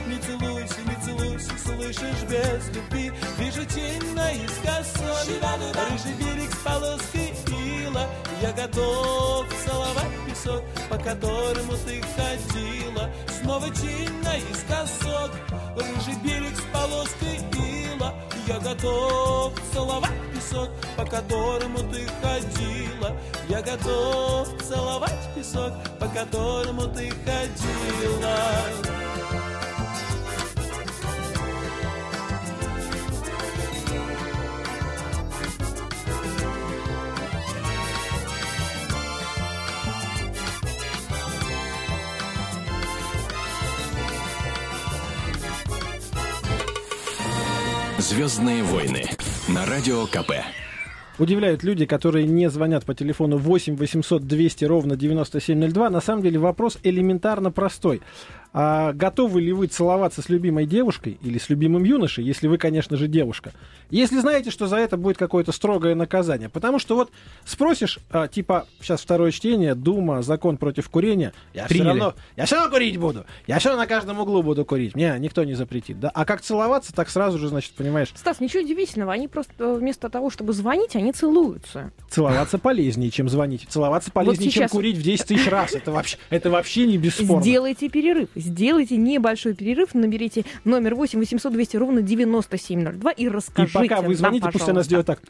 Не 0.07 0.17
целуйся, 0.19 0.75
не 0.85 1.05
целуйся, 1.05 1.51
слышишь, 1.65 2.23
без 2.29 2.75
любви 2.75 3.11
Вижу 3.37 3.65
тень 3.65 4.13
наискосок, 4.13 5.27
рыжий 5.75 6.13
берег 6.17 6.49
с 6.49 6.63
полоской 6.63 7.33
ила 7.83 8.07
Я 8.41 8.53
готов 8.53 9.47
целовать 9.65 10.13
песок, 10.25 10.63
по 10.89 10.97
которому 10.97 11.73
ты 11.85 12.01
ходила 12.15 13.11
Снова 13.41 13.69
тень 13.69 14.23
наискосок, 14.23 15.31
рыжий 15.75 16.15
берег 16.23 16.55
с 16.55 16.73
полоской 16.73 17.35
ила 17.35 17.56
Я 18.47 18.59
готов 18.59 19.53
целовать 19.73 20.11
песок, 20.33 20.69
по 20.95 21.05
которому 21.05 21.79
ты 21.79 22.07
ходила 22.21 23.15
Я 23.49 23.61
готов 23.61 24.47
целовать 24.63 25.35
песок, 25.35 25.73
по 25.99 26.07
которому 26.07 26.83
ты 26.87 27.11
ходила 27.25 28.96
Звездные 48.17 48.63
войны 48.63 49.03
на 49.47 49.63
радио 49.67 50.07
КП. 50.07 50.43
Удивляют 51.19 51.61
люди, 51.61 51.85
которые 51.85 52.25
не 52.25 52.49
звонят 52.49 52.83
по 52.83 52.95
телефону 52.95 53.37
8 53.37 53.75
800 53.75 54.23
200 54.25 54.65
ровно 54.65 54.95
9702. 54.95 55.91
На 55.91 56.01
самом 56.01 56.23
деле 56.23 56.39
вопрос 56.39 56.79
элементарно 56.81 57.51
простой. 57.51 58.01
А 58.59 58.91
готовы 58.91 59.39
ли 59.39 59.53
вы 59.53 59.67
целоваться 59.67 60.23
с 60.23 60.29
любимой 60.29 60.65
девушкой 60.65 61.19
или 61.21 61.37
с 61.37 61.47
любимым 61.47 61.83
юношей, 61.83 62.23
если 62.23 62.47
вы, 62.47 62.57
конечно 62.57 62.97
же, 62.97 63.07
девушка? 63.07 63.51
Если 63.91 64.17
знаете, 64.17 64.49
что 64.49 64.65
за 64.65 64.77
это 64.77 64.97
будет 64.97 65.15
какое-то 65.15 65.51
строгое 65.51 65.93
наказание. 65.93 66.49
Потому 66.49 66.79
что 66.79 66.95
вот 66.95 67.11
спросишь, 67.45 67.99
а, 68.09 68.27
типа, 68.27 68.65
сейчас 68.81 69.01
второе 69.01 69.29
чтение, 69.29 69.75
Дума, 69.75 70.23
закон 70.23 70.57
против 70.57 70.89
курения, 70.89 71.33
я 71.53 71.65
все 71.65 71.75
Приняли. 71.75 71.87
равно, 71.89 72.15
я 72.35 72.45
все 72.47 72.55
равно 72.55 72.71
курить 72.71 72.97
буду. 72.97 73.27
Я 73.45 73.59
все 73.59 73.69
равно 73.69 73.83
на 73.83 73.87
каждом 73.87 74.19
углу 74.19 74.41
буду 74.41 74.65
курить. 74.65 74.95
Мне 74.95 75.15
никто 75.19 75.43
не 75.43 75.53
запретит. 75.53 75.99
Да? 75.99 76.09
А 76.09 76.25
как 76.25 76.41
целоваться, 76.41 76.91
так 76.95 77.11
сразу 77.11 77.37
же, 77.37 77.49
значит, 77.49 77.73
понимаешь, 77.73 78.11
Стас, 78.15 78.39
ничего 78.39 78.63
удивительного, 78.63 79.13
они 79.13 79.27
просто 79.27 79.53
э, 79.59 79.73
вместо 79.75 80.09
того, 80.09 80.31
чтобы 80.31 80.53
звонить, 80.53 80.95
они 80.95 81.11
целуются. 81.11 81.91
целоваться 82.09 82.57
полезнее, 82.57 83.11
чем 83.11 83.29
звонить. 83.29 83.67
Целоваться 83.69 84.09
полезнее, 84.09 84.49
чем 84.49 84.63
сейчас- 84.63 84.71
курить 84.71 84.97
в 84.97 85.03
10 85.03 85.27
тысяч 85.27 85.47
раз. 85.47 85.75
Это 85.75 85.91
вообще, 85.91 86.17
это 86.31 86.49
вообще 86.49 86.87
не 86.87 86.97
бесспорно. 86.97 87.43
Сделайте 87.43 87.87
перерыв. 87.87 88.29
Сделайте 88.47 88.95
небольшой 88.95 89.53
перерыв, 89.53 89.93
наберите 89.93 90.45
номер 90.63 90.95
8 90.95 91.19
800 91.19 91.51
200 91.51 91.77
ровно 91.77 92.01
9702 92.01 93.11
и 93.11 93.23
И 93.23 93.29
расскажите 93.29 93.73
пока 93.77 93.97
вы 94.01 94.07
нам, 94.09 94.15
звоните, 94.15 94.49
пусть 94.51 94.69
она 94.69 94.83
сделает 94.83 95.07
так. 95.07 95.21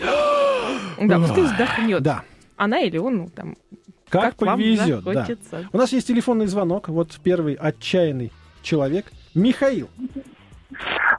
Да, 0.99 1.19
пускай 1.19 1.43
вздохнет. 1.43 2.01
Да. 2.01 2.23
Она 2.55 2.79
или 2.79 2.97
он, 2.97 3.17
ну, 3.17 3.29
там, 3.29 3.55
Как, 4.09 4.39
вам 4.41 4.59
повезет, 4.59 5.03
да. 5.03 5.27
У 5.71 5.77
нас 5.77 5.91
есть 5.91 6.07
телефонный 6.07 6.47
звонок. 6.47 6.89
Вот 6.89 7.19
первый 7.23 7.53
отчаянный 7.53 8.31
человек. 8.63 9.05
Михаил. 9.35 9.89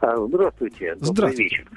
А, 0.00 0.16
Здравствуйте, 0.26 0.94
добрый 0.94 1.12
Здравствуйте. 1.12 1.42
вечер. 1.44 1.68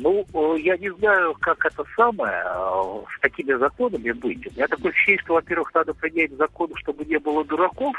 Ну, 0.00 0.24
э, 0.32 0.60
я 0.60 0.76
не 0.76 0.90
знаю, 0.90 1.34
как 1.40 1.64
это 1.66 1.84
самое 1.96 2.42
э, 2.44 3.02
с 3.16 3.20
такими 3.20 3.52
законами 3.58 4.12
быть. 4.12 4.46
У 4.46 4.50
меня 4.54 4.68
такое 4.68 4.92
ощущение, 4.92 5.20
что, 5.22 5.34
во-первых, 5.34 5.74
надо 5.74 5.92
принять 5.92 6.32
закон, 6.36 6.70
чтобы 6.76 7.04
не 7.04 7.18
было 7.18 7.44
дураков, 7.44 7.96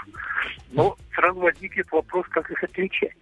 но 0.71 0.95
сразу 1.13 1.39
возникнет 1.39 1.91
вопрос, 1.91 2.25
как 2.29 2.49
их 2.51 2.63
отличать. 2.63 3.15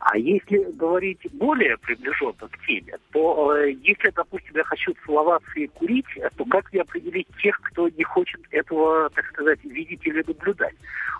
А 0.00 0.18
если 0.18 0.70
говорить 0.72 1.20
более 1.32 1.76
приближенно 1.78 2.48
к 2.50 2.66
теме, 2.66 2.98
то 3.12 3.54
э, 3.56 3.72
если, 3.82 4.10
допустим, 4.10 4.52
я 4.54 4.64
хочу 4.64 4.94
целоваться 5.04 5.50
и 5.56 5.66
курить, 5.68 6.06
э, 6.16 6.28
то 6.36 6.44
как 6.44 6.72
мне 6.72 6.82
определить 6.82 7.28
тех, 7.42 7.58
кто 7.62 7.88
не 7.88 8.04
хочет 8.04 8.40
этого, 8.50 9.10
так 9.10 9.26
сказать, 9.26 9.62
видеть 9.64 10.06
или 10.06 10.22
наблюдать? 10.26 10.74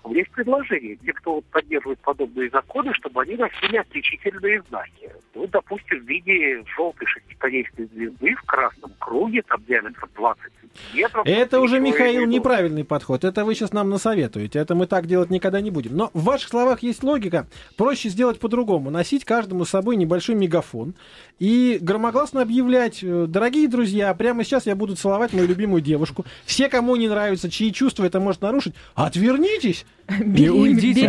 У 0.04 0.10
меня 0.10 0.20
есть 0.20 0.32
предложение. 0.32 0.96
Те, 0.96 1.12
кто 1.14 1.36
вот 1.36 1.44
поддерживает 1.46 1.98
подобные 2.00 2.50
законы, 2.50 2.92
чтобы 2.92 3.22
они 3.22 3.36
носили 3.36 3.78
отличительные 3.78 4.62
знаки. 4.68 5.10
Ну, 5.34 5.46
допустим, 5.46 6.00
в 6.00 6.08
виде 6.08 6.62
желтой 6.76 7.06
шестиконечной 7.06 7.86
звезды 7.86 8.34
в 8.34 8.42
красном 8.42 8.92
круге, 8.98 9.42
там 9.42 9.64
диаметр 9.66 10.06
20 10.14 10.42
сантиметров. 10.74 11.26
Это 11.26 11.60
уже, 11.60 11.80
Михаил, 11.80 12.26
неправильный 12.26 12.84
подход. 12.84 13.24
Это 13.24 13.44
вы 13.44 13.54
сейчас 13.54 13.72
нам 13.72 13.88
насоветуете. 13.90 14.58
Это 14.58 14.74
мы 14.74 14.86
так 14.86 15.06
делать 15.06 15.30
никогда 15.30 15.60
не 15.60 15.70
будем. 15.70 15.96
Но 15.96 16.10
в 16.12 16.24
ваших 16.24 16.50
словах 16.50 16.82
есть 16.82 17.02
логика. 17.02 17.46
Проще 17.76 18.08
сделать 18.10 18.38
по-другому. 18.38 18.63
Носить 18.64 19.24
каждому 19.24 19.64
с 19.64 19.70
собой 19.70 19.96
небольшой 19.96 20.34
мегафон 20.34 20.94
и 21.38 21.78
громогласно 21.80 22.42
объявлять, 22.42 23.00
э, 23.02 23.26
дорогие 23.28 23.68
друзья, 23.68 24.12
прямо 24.14 24.44
сейчас 24.44 24.66
я 24.66 24.74
буду 24.74 24.96
целовать 24.96 25.32
мою 25.32 25.46
любимую 25.46 25.82
девушку. 25.82 26.24
Все, 26.44 26.68
кому 26.68 26.96
не 26.96 27.08
нравится, 27.08 27.50
чьи 27.50 27.72
чувства 27.72 28.04
это 28.04 28.20
может 28.20 28.42
нарушить, 28.42 28.74
отвернитесь. 28.94 29.84
Не 30.20 30.50
уйдите, 30.50 31.06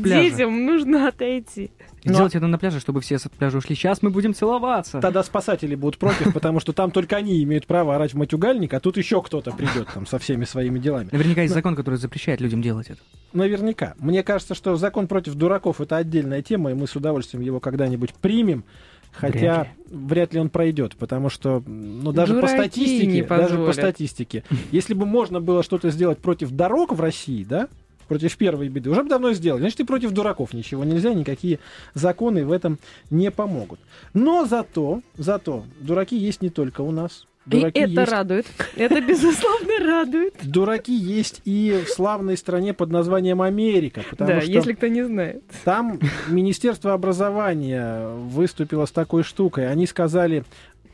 пляже. 0.00 0.30
детям 0.30 0.66
нужно 0.66 1.08
отойти. 1.08 1.70
И 2.02 2.08
Сделайте 2.10 2.38
это 2.38 2.46
на 2.46 2.58
пляже, 2.58 2.80
чтобы 2.80 3.00
все 3.00 3.18
с 3.18 3.28
пляжа 3.28 3.58
ушли. 3.58 3.74
Сейчас 3.74 4.02
мы 4.02 4.10
будем 4.10 4.34
целоваться. 4.34 5.00
Тогда 5.00 5.22
спасатели 5.22 5.74
будут 5.74 5.98
против, 5.98 6.34
потому 6.34 6.60
что 6.60 6.74
там 6.74 6.90
только 6.90 7.16
они 7.16 7.42
имеют 7.42 7.66
право 7.66 7.94
орать 7.94 8.12
в 8.12 8.16
матюгальник, 8.18 8.74
а 8.74 8.80
тут 8.80 8.98
еще 8.98 9.22
кто-то 9.22 9.52
придет 9.52 9.88
там 9.92 10.06
со 10.06 10.18
всеми 10.18 10.44
своими 10.44 10.78
делами. 10.78 11.08
Наверняка 11.10 11.42
есть 11.42 11.54
закон, 11.54 11.74
который 11.74 11.96
запрещает 11.96 12.42
людям 12.42 12.60
делать 12.60 12.90
это. 12.90 13.00
Наверняка. 13.32 13.94
Мне 13.98 14.22
кажется, 14.22 14.54
что 14.54 14.76
закон 14.76 15.06
против 15.06 15.34
дураков 15.34 15.80
это 15.80 15.96
отдельная 15.96 16.42
тема, 16.42 16.70
и 16.70 16.74
мы 16.74 16.86
с 16.86 16.94
удовольствием 16.94 17.42
его 17.42 17.60
когда-нибудь 17.60 18.12
примем. 18.14 18.64
Хотя 19.12 19.68
вряд 19.88 20.34
ли, 20.34 20.40
он 20.40 20.50
пройдет, 20.50 20.96
потому 20.96 21.30
что, 21.30 21.62
ну, 21.66 22.10
даже 22.12 22.34
по 22.34 22.40
Дураки 22.40 22.56
статистике, 22.56 23.06
не 23.06 23.22
даже 23.22 23.56
по 23.56 23.72
статистике, 23.72 24.42
если 24.72 24.92
бы 24.92 25.06
можно 25.06 25.40
было 25.40 25.62
что-то 25.62 25.90
сделать 25.90 26.18
против 26.18 26.50
дорог 26.50 26.92
в 26.92 27.00
России, 27.00 27.44
да, 27.44 27.68
против 28.08 28.36
первой 28.36 28.68
беды, 28.68 28.90
уже 28.90 29.02
бы 29.02 29.08
давно 29.08 29.32
сделали. 29.32 29.60
Значит, 29.60 29.80
и 29.80 29.84
против 29.84 30.10
дураков 30.12 30.52
ничего 30.52 30.84
нельзя, 30.84 31.14
никакие 31.14 31.58
законы 31.94 32.44
в 32.44 32.52
этом 32.52 32.78
не 33.10 33.30
помогут. 33.30 33.80
Но 34.12 34.44
зато, 34.46 35.00
зато, 35.16 35.64
дураки 35.80 36.16
есть 36.16 36.42
не 36.42 36.50
только 36.50 36.80
у 36.82 36.90
нас. 36.90 37.26
Дураки 37.46 37.78
и 37.78 37.82
это 37.82 37.90
есть 38.00 38.10
радует. 38.10 38.46
Это, 38.74 39.00
безусловно, 39.02 39.78
радует. 39.80 40.34
Дураки 40.42 40.94
есть 40.96 41.42
и 41.44 41.82
в 41.84 41.90
славной 41.90 42.38
стране 42.38 42.72
под 42.72 42.90
названием 42.90 43.42
Америка, 43.42 44.02
потому 44.08 44.30
Да, 44.30 44.40
что 44.40 44.50
если 44.50 44.72
кто 44.72 44.86
не 44.86 45.02
знает. 45.04 45.42
там 45.64 46.00
Министерство 46.28 46.94
образования 46.94 48.08
выступило 48.08 48.86
с 48.86 48.92
такой 48.92 49.24
штукой. 49.24 49.70
Они 49.70 49.86
сказали, 49.86 50.44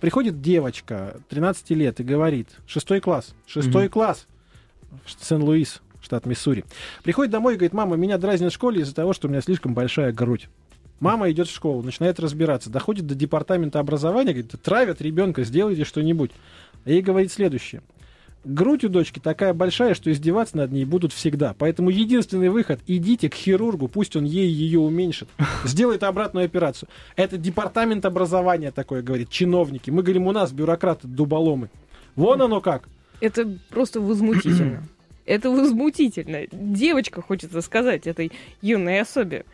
приходит 0.01 0.41
девочка 0.43 1.21
13 1.29 1.71
лет 1.71 2.01
и 2.01 2.03
говорит, 2.03 2.49
шестой 2.67 3.01
класс, 3.01 3.33
шестой 3.47 3.85
Мгм. 3.85 3.93
класс, 3.93 4.27
в 5.05 5.25
Сен-Луис, 5.25 5.81
штат 6.03 6.27
Миссури. 6.27 6.65
Приходит 7.03 7.31
домой 7.33 7.55
и 7.55 7.57
говорит, 7.57 7.73
мама, 7.73 7.97
меня 7.97 8.19
дразнят 8.19 8.53
в 8.53 8.55
школе 8.55 8.83
из-за 8.83 8.95
того, 8.95 9.13
что 9.13 9.29
у 9.29 9.31
меня 9.31 9.41
слишком 9.41 9.75
большая 9.75 10.13
грудь. 10.13 10.49
Мама 11.01 11.31
идет 11.31 11.49
в 11.49 11.55
школу, 11.55 11.83
начинает 11.83 12.21
разбираться, 12.21 12.69
доходит 12.69 13.07
до 13.07 13.15
департамента 13.15 13.79
образования, 13.79 14.33
говорит, 14.33 14.55
травят 14.63 15.01
ребенка, 15.01 15.45
сделайте 15.45 15.85
что-нибудь. 15.85 16.31
Ей 16.85 17.01
говорит 17.01 17.33
следующее. 17.33 17.83
Грудь 18.45 18.85
у 18.85 18.89
дочки 18.89 19.19
такая 19.19 19.53
большая, 19.53 19.93
что 19.95 20.11
издеваться 20.11 20.57
над 20.57 20.73
ней 20.73 20.87
будут 20.87 21.13
всегда. 21.13 21.55
Поэтому 21.59 21.91
единственный 21.91 22.49
выход– 22.49 22.81
идите 22.87 23.29
к 23.29 23.35
хирургу, 23.35 23.89
пусть 23.89 24.17
он 24.17 24.25
ей 24.25 24.49
ее 24.49 24.81
уменьшит. 24.81 25.29
Сделает 25.65 26.03
обратную 26.03 26.47
операцию. 26.47 26.89
Это 27.17 27.37
департамент 27.37 28.07
образования 28.07 28.71
такое 28.71 29.03
говорит, 29.03 29.29
чиновники. 29.29 29.91
Мы 29.91 30.03
говорим, 30.03 30.27
у 30.27 30.33
нас 30.33 30.53
бюрократы 30.53 31.07
дуболомы. 31.07 31.69
Вон 32.17 32.41
оно 32.41 32.63
как. 32.63 32.89
Это 33.21 33.47
просто 33.69 34.01
возмутительно. 34.01 34.83
Это 35.31 35.49
возмутительно. 35.49 36.41
Девочка, 36.51 37.23
хочется 37.23 37.61
сказать, 37.61 38.09
этой 38.09 38.33
юной 38.63 39.01
особе. 39.01 39.45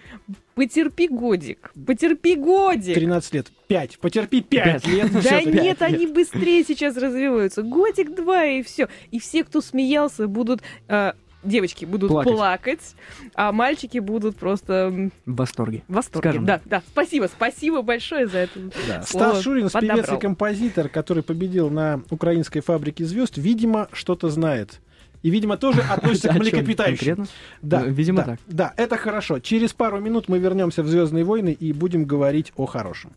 Потерпи 0.54 1.06
годик. 1.06 1.70
Потерпи 1.86 2.34
годик. 2.34 2.94
13 2.94 3.34
лет. 3.34 3.52
5. 3.68 3.98
Потерпи 3.98 4.40
5 4.40 4.64
Пять. 4.64 4.86
лет. 4.86 5.12
Да 5.22 5.42
нет, 5.42 5.82
они 5.82 6.06
быстрее 6.06 6.64
сейчас 6.64 6.96
развиваются. 6.96 7.62
Годик 7.62 8.14
два 8.14 8.46
и 8.46 8.62
все. 8.62 8.88
И 9.10 9.18
все, 9.18 9.44
кто 9.44 9.60
смеялся, 9.60 10.26
будут 10.28 10.62
э, 10.88 11.12
девочки 11.44 11.84
будут 11.84 12.08
Плакать. 12.10 12.32
плакать, 12.32 12.94
а 13.34 13.52
мальчики 13.52 13.98
будут 13.98 14.36
просто 14.36 15.10
В 15.26 15.34
восторге. 15.36 15.82
в 15.88 15.94
восторге. 15.94 16.28
Скажем. 16.30 16.46
Да, 16.46 16.60
да. 16.64 16.82
Спасибо, 16.90 17.26
спасибо 17.26 17.82
большое 17.82 18.26
за 18.26 18.38
это. 18.38 18.58
Да. 18.88 19.02
Стас 19.02 19.42
Шурин, 19.42 19.68
певец 19.68 19.84
и 19.84 19.88
подобрал. 19.88 20.18
композитор, 20.20 20.88
который 20.88 21.22
победил 21.22 21.68
на 21.68 22.02
украинской 22.10 22.60
фабрике 22.60 23.04
звезд, 23.04 23.36
видимо, 23.36 23.88
что-то 23.92 24.30
знает. 24.30 24.80
И, 25.26 25.30
видимо, 25.30 25.56
тоже 25.56 25.80
относится 25.90 26.28
к 26.28 26.34
млекопитающим. 26.34 27.16
конкретно? 27.16 27.26
Да, 27.60 27.80
Ну, 27.80 27.90
видимо, 27.90 28.18
да, 28.18 28.24
так. 28.24 28.38
Да, 28.46 28.74
это 28.76 28.96
хорошо. 28.96 29.40
Через 29.40 29.72
пару 29.72 29.98
минут 29.98 30.28
мы 30.28 30.38
вернемся 30.38 30.84
в 30.84 30.86
Звездные 30.86 31.24
войны 31.24 31.48
и 31.48 31.72
будем 31.72 32.04
говорить 32.04 32.52
о 32.54 32.66
хорошем. 32.66 33.10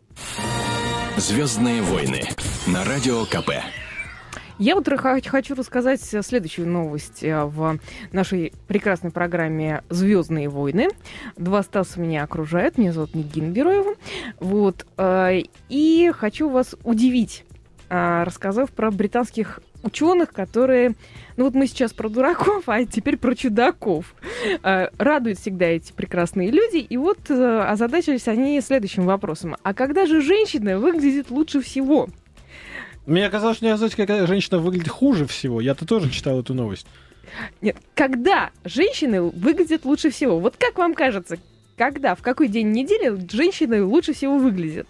Звездные 1.18 1.84
войны 1.84 2.24
на 2.66 2.84
радио 2.84 3.26
КП. 3.26 3.52
Я 4.58 4.74
вот 4.74 4.90
хочу 5.28 5.54
рассказать 5.54 6.02
следующую 6.02 6.68
новость 6.68 7.24
э, 7.24 7.44
в 7.44 7.78
нашей 8.12 8.54
прекрасной 8.68 9.12
программе 9.12 9.84
«Звездные 9.90 10.50
войны». 10.50 10.88
Два 11.38 11.62
Стаса 11.62 12.00
меня 12.00 12.24
окружают, 12.24 12.80
меня 12.80 12.92
зовут 12.92 13.14
Нигин 13.14 13.54
Бероева. 13.54 13.94
Вот. 14.40 14.88
э, 14.98 15.44
И 15.70 16.12
хочу 16.18 16.50
вас 16.50 16.76
удивить, 16.84 17.46
э, 17.90 18.24
рассказав 18.24 18.72
про 18.72 18.90
британских 18.90 19.60
ученых, 19.84 20.32
которые... 20.32 20.96
Ну 21.38 21.46
вот 21.46 21.54
мы 21.54 21.68
сейчас 21.68 21.94
про 21.94 22.10
дураков, 22.10 22.64
а 22.68 22.84
теперь 22.86 23.18
про 23.18 23.36
чудаков. 23.36 24.14
Э, 24.64 24.90
Радуют 24.98 25.40
всегда 25.40 25.68
эти 25.68 25.92
прекрасные 25.92 26.52
люди. 26.52 26.78
И 26.78 26.98
вот 26.98 27.30
э, 27.30 27.60
озадачились 27.62 28.28
они 28.28 28.60
следующим 28.62 29.06
вопросом. 29.06 29.56
А 29.64 29.74
когда 29.74 30.06
же 30.06 30.22
женщина 30.22 30.78
выглядит 30.78 31.30
лучше 31.30 31.62
всего? 31.62 32.10
Мне 33.06 33.30
казалось, 33.30 33.58
что 33.58 33.66
не 33.66 33.76
знаете, 33.76 33.96
какая 33.96 34.28
женщина 34.28 34.60
выглядит 34.60 34.90
хуже 34.90 35.26
всего. 35.26 35.62
Я-то 35.62 35.86
тоже 35.86 36.10
читал 36.10 36.40
эту 36.40 36.54
новость. 36.54 36.86
Нет, 37.62 37.78
когда 37.96 38.52
женщины 38.64 39.22
выглядят 39.22 39.86
лучше 39.86 40.10
всего? 40.10 40.40
Вот 40.40 40.56
как 40.58 40.78
вам 40.78 40.94
кажется, 40.94 41.38
когда, 41.78 42.16
в 42.16 42.22
какой 42.22 42.48
день 42.48 42.72
недели 42.72 43.18
женщины 43.32 43.84
лучше 43.84 44.14
всего 44.14 44.38
выглядят? 44.38 44.88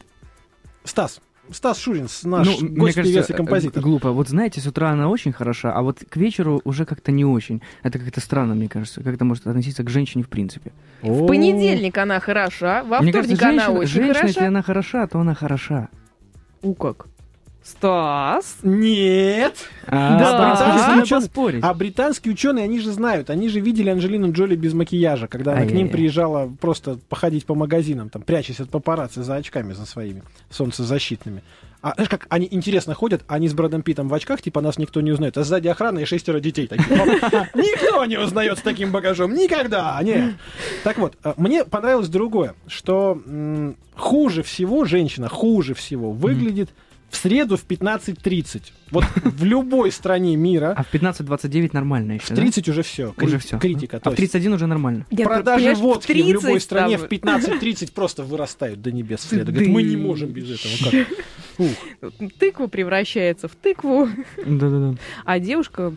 Стас. 0.84 1.22
Стас 1.52 1.80
Шуринс, 1.80 2.24
наш 2.24 2.46
Ну, 2.48 2.68
мне 2.68 2.80
гость, 2.80 2.96
кажется, 2.96 3.14
певец 3.14 3.30
и 3.30 3.34
композитор. 3.34 3.82
э, 3.82 3.84
глупо. 3.84 4.12
Вот 4.12 4.30
знаете, 4.30 4.62
с 4.62 4.68
утра 4.68 4.90
она 4.92 5.10
очень 5.10 5.32
хороша, 5.32 5.74
а 5.74 5.82
вот 5.82 6.00
к 6.08 6.16
вечеру 6.18 6.62
уже 6.64 6.86
как-то 6.86 7.12
не 7.12 7.26
очень. 7.26 7.62
Это 7.84 7.98
как-то 8.00 8.22
странно, 8.22 8.56
мне 8.56 8.68
кажется. 8.70 9.02
Как 9.04 9.16
это 9.16 9.26
может 9.26 9.48
относиться 9.48 9.84
к 9.84 9.90
женщине 9.90 10.24
в 10.24 10.30
принципе? 10.30 10.72
В 11.02 11.28
понедельник 11.28 11.98
она 11.98 12.20
хороша, 12.20 12.84
во 12.84 13.02
мне 13.02 13.12
вторник 13.12 13.40
кажется, 13.40 13.50
она 13.50 13.58
женщина, 13.66 13.80
очень 13.80 13.94
женщина, 13.94 14.28
если 14.28 14.34
хороша. 14.40 14.48
она 14.48 14.62
хороша, 14.64 15.08
то 15.08 15.20
она 15.20 15.34
хороша. 15.34 15.90
У 16.62 16.74
как? 16.74 17.08
Стас? 17.72 18.58
Нет! 18.64 19.56
А, 19.86 20.18
Да. 20.18 21.02
Ученый- 21.02 21.22
поспорить. 21.22 21.64
А 21.64 21.74
британские 21.74 22.34
ученые, 22.34 22.66
они 22.66 22.80
же 22.80 22.92
знают, 22.92 23.30
они 23.30 23.48
же 23.50 23.60
видели 23.60 23.90
Анджелину 23.90 24.32
Джоли 24.32 24.56
без 24.56 24.74
макияжа, 24.74 25.28
когда 25.28 25.52
она 25.54 25.62
к 25.62 25.66
ним 25.66 25.72
Ай-яй-яй. 25.74 25.92
приезжала 25.92 26.52
просто 26.60 26.98
походить 27.10 27.46
по 27.46 27.56
магазинам, 27.56 28.10
там, 28.10 28.22
прячась 28.24 28.60
от 28.60 28.70
папарацци 28.70 29.24
за 29.24 29.36
очками 29.36 29.74
за 29.74 29.86
своими 29.86 30.24
солнцезащитными. 30.50 31.44
А 31.82 31.94
знаешь, 31.94 32.10
как 32.10 32.26
они 32.30 32.46
интересно 32.52 32.94
ходят, 32.94 33.22
они 33.28 33.48
с 33.48 33.54
Брэдом 33.54 33.84
Питом 33.84 34.10
в 34.10 34.14
очках, 34.14 34.42
типа 34.42 34.60
нас 34.60 34.78
никто 34.78 35.00
не 35.00 35.12
узнает, 35.12 35.38
а 35.38 35.44
сзади 35.46 35.70
охрана 35.70 36.00
и 36.00 36.06
шестеро 36.06 36.42
детей 36.42 36.68
таких. 36.68 36.90
Никто 37.56 38.04
не 38.06 38.18
узнает 38.18 38.58
с 38.58 38.62
таким 38.62 38.92
багажом, 38.92 39.34
никогда, 39.34 39.98
нет. 40.04 40.34
Так 40.84 40.98
вот, 40.98 41.14
а, 41.24 41.36
мне 41.38 41.64
понравилось 41.64 42.10
другое, 42.10 42.54
что 42.68 43.22
хуже 43.96 44.44
всего 44.44 44.84
женщина, 44.84 45.30
хуже 45.30 45.74
всего 45.74 46.12
выглядит 46.12 46.70
в 47.10 47.16
среду 47.16 47.58
в 47.58 47.66
15.30. 47.66 48.62
Вот 48.92 49.04
в 49.24 49.44
любой 49.44 49.92
стране 49.92 50.36
мира 50.36 50.74
А 50.76 50.84
в 50.84 50.94
15-29 50.94 51.70
нормально 51.74 52.14
еще, 52.14 52.34
в 52.34 52.38
30 52.38 52.70
уже 52.70 52.84
все. 52.84 53.14
Уже 53.22 53.38
все. 53.40 53.60
Критика. 53.60 53.98
А 54.04 54.10
в 54.10 54.14
есть 54.20 54.32
31 54.34 54.54
уже 54.54 54.68
нормально. 54.68 55.06
Я, 55.12 55.26
продажи 55.26 55.58
понимаешь, 55.60 55.78
в 55.78 55.82
водки 55.82 56.12
в 56.12 56.16
любой 56.16 56.42
30 56.54 56.64
стране 56.64 56.98
там- 56.98 57.08
в 57.08 57.12
15-30 57.12 57.92
просто 57.94 58.24
вырастают 58.24 58.82
до 58.82 58.92
небес 58.92 59.22
следа. 59.22 59.52
Говорят, 59.52 59.70
мы 59.70 59.84
не 59.84 59.96
можем 59.98 60.30
без 60.30 60.50
этого. 60.52 60.92
Как? 60.92 61.08
Ух. 61.58 62.32
Тыква 62.40 62.68
превращается 62.68 63.48
в 63.48 63.56
тыкву, 63.56 64.08
Да-да-да. 64.46 64.96
а 65.26 65.40
девушка... 65.40 65.94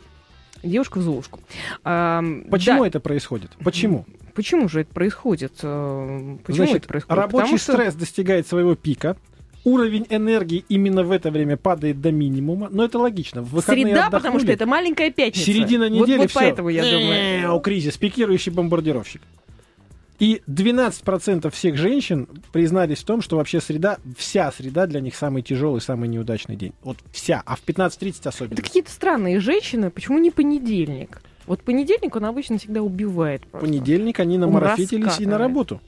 Девушка 0.64 0.98
в 0.98 1.02
золушку. 1.02 1.40
Ам, 1.82 2.44
Почему 2.48 2.82
да, 2.82 2.86
это 2.86 3.00
происходит? 3.00 3.50
Почему? 3.64 4.06
Почему 4.32 4.68
же 4.68 4.82
это 4.82 4.94
происходит? 4.94 5.54
Э, 5.64 6.36
Почему 6.44 6.56
Значит, 6.66 6.76
это 6.76 6.88
происходит? 6.88 7.18
рабочий 7.20 7.42
Потому 7.42 7.58
что- 7.58 7.72
стресс 7.72 7.94
достигает 7.96 8.46
своего 8.46 8.76
пика. 8.76 9.16
Уровень 9.64 10.06
энергии 10.10 10.64
именно 10.68 11.04
в 11.04 11.12
это 11.12 11.30
время 11.30 11.56
падает 11.56 12.00
до 12.00 12.10
минимума. 12.10 12.68
Но 12.70 12.84
это 12.84 12.98
логично. 12.98 13.42
В 13.42 13.50
выходные 13.50 13.86
Среда, 13.86 14.06
потому 14.06 14.18
отдохнули. 14.18 14.42
что 14.42 14.52
это 14.52 14.66
маленькая 14.66 15.10
пятница. 15.10 15.44
Середина 15.46 15.88
Вот- 15.88 16.02
недели, 16.02 16.18
Вот, 16.18 16.30
всё. 16.30 16.40
поэтому 16.40 16.68
я 16.68 16.82
думаю. 16.82 17.60
Кризис, 17.60 17.96
пикирующий 17.96 18.50
бомбардировщик. 18.52 19.22
И 20.18 20.40
12% 20.46 21.50
всех 21.52 21.76
женщин 21.76 22.28
признались 22.52 22.98
в 22.98 23.04
том, 23.04 23.22
что 23.22 23.36
вообще 23.36 23.60
среда, 23.60 23.98
вся 24.16 24.52
среда 24.52 24.86
для 24.86 25.00
них 25.00 25.16
самый 25.16 25.42
тяжелый, 25.42 25.80
самый 25.80 26.08
неудачный 26.08 26.54
день. 26.54 26.74
Вот 26.84 26.98
вся, 27.12 27.42
а 27.44 27.56
в 27.56 27.62
15.30 27.62 28.26
особенно. 28.28 28.52
Это 28.54 28.62
какие-то 28.62 28.90
странные 28.90 29.40
женщины. 29.40 29.90
Почему 29.90 30.18
не 30.18 30.30
понедельник? 30.30 31.20
Вот 31.46 31.62
понедельник 31.62 32.14
он 32.14 32.24
обычно 32.24 32.58
всегда 32.58 32.82
убивает 32.82 33.42
просто. 33.48 33.66
понедельник 33.66 34.20
они 34.20 34.36
Он 34.36 34.42
намарафетились 34.42 35.18
и 35.18 35.26
на 35.26 35.38
работу. 35.38 35.80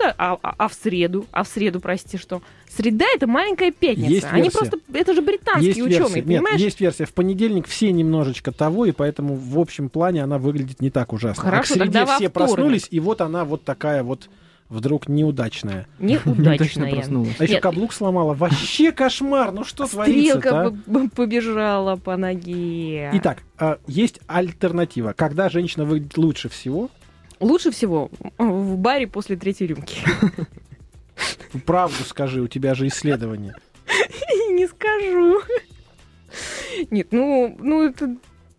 Да, 0.00 0.14
а, 0.16 0.38
а- 0.42 0.54
а 0.56 0.68
в 0.68 0.74
среду? 0.74 1.26
А 1.30 1.42
в 1.44 1.48
среду, 1.48 1.78
прости, 1.80 2.16
что? 2.16 2.40
Среда 2.68 3.04
это 3.14 3.26
маленькая 3.26 3.70
пятница. 3.70 4.10
Есть 4.10 4.26
Они 4.30 4.42
версия. 4.44 4.58
просто. 4.58 4.78
Это 4.92 5.14
же 5.14 5.22
британские 5.22 5.66
есть 5.68 5.80
ученые, 5.80 5.98
версия. 5.98 6.14
Нет, 6.20 6.26
понимаешь? 6.26 6.60
есть 6.60 6.80
версия. 6.80 7.04
В 7.04 7.12
понедельник 7.12 7.66
все 7.66 7.92
немножечко 7.92 8.52
того, 8.52 8.86
и 8.86 8.92
поэтому 8.92 9.34
в 9.34 9.58
общем 9.58 9.88
плане 9.90 10.22
она 10.24 10.38
выглядит 10.38 10.80
не 10.80 10.90
так 10.90 11.12
ужасно. 11.12 11.42
а 11.42 11.46
к 11.46 11.50
Хорошо, 11.50 11.74
среде 11.74 11.84
тогда 11.84 12.06
все 12.06 12.28
вторник. 12.28 12.32
проснулись, 12.32 12.88
и 12.90 13.00
вот 13.00 13.20
она 13.20 13.44
вот 13.44 13.64
такая 13.64 14.02
вот 14.02 14.30
вдруг 14.70 15.08
неудачная. 15.08 15.86
Неудачная. 15.98 16.92
проснулась. 16.92 17.34
А 17.38 17.42
еще 17.42 17.54
Нет. 17.54 17.62
каблук 17.62 17.92
сломала. 17.92 18.34
Вообще 18.34 18.92
кошмар. 18.92 19.52
Ну 19.52 19.64
что 19.64 19.86
творится 19.86 20.38
Стрелка 20.38 20.74
побежала 21.14 21.96
по 21.96 22.16
ноге. 22.16 23.10
Итак, 23.14 23.38
а, 23.58 23.78
есть 23.86 24.20
альтернатива. 24.28 25.12
Когда 25.16 25.48
женщина 25.48 25.84
выглядит 25.84 26.16
лучше 26.16 26.48
всего, 26.48 26.88
Лучше 27.40 27.70
всего 27.70 28.10
в 28.38 28.76
баре 28.76 29.06
после 29.06 29.36
третьей 29.36 29.66
рюмки. 29.68 29.98
правду 31.66 32.04
скажи, 32.04 32.40
у 32.40 32.48
тебя 32.48 32.74
же 32.74 32.86
исследование. 32.86 33.54
Не 34.50 34.66
скажу. 34.68 35.40
Нет, 36.90 37.08
ну, 37.10 37.56
ну 37.58 37.82
это 37.88 38.16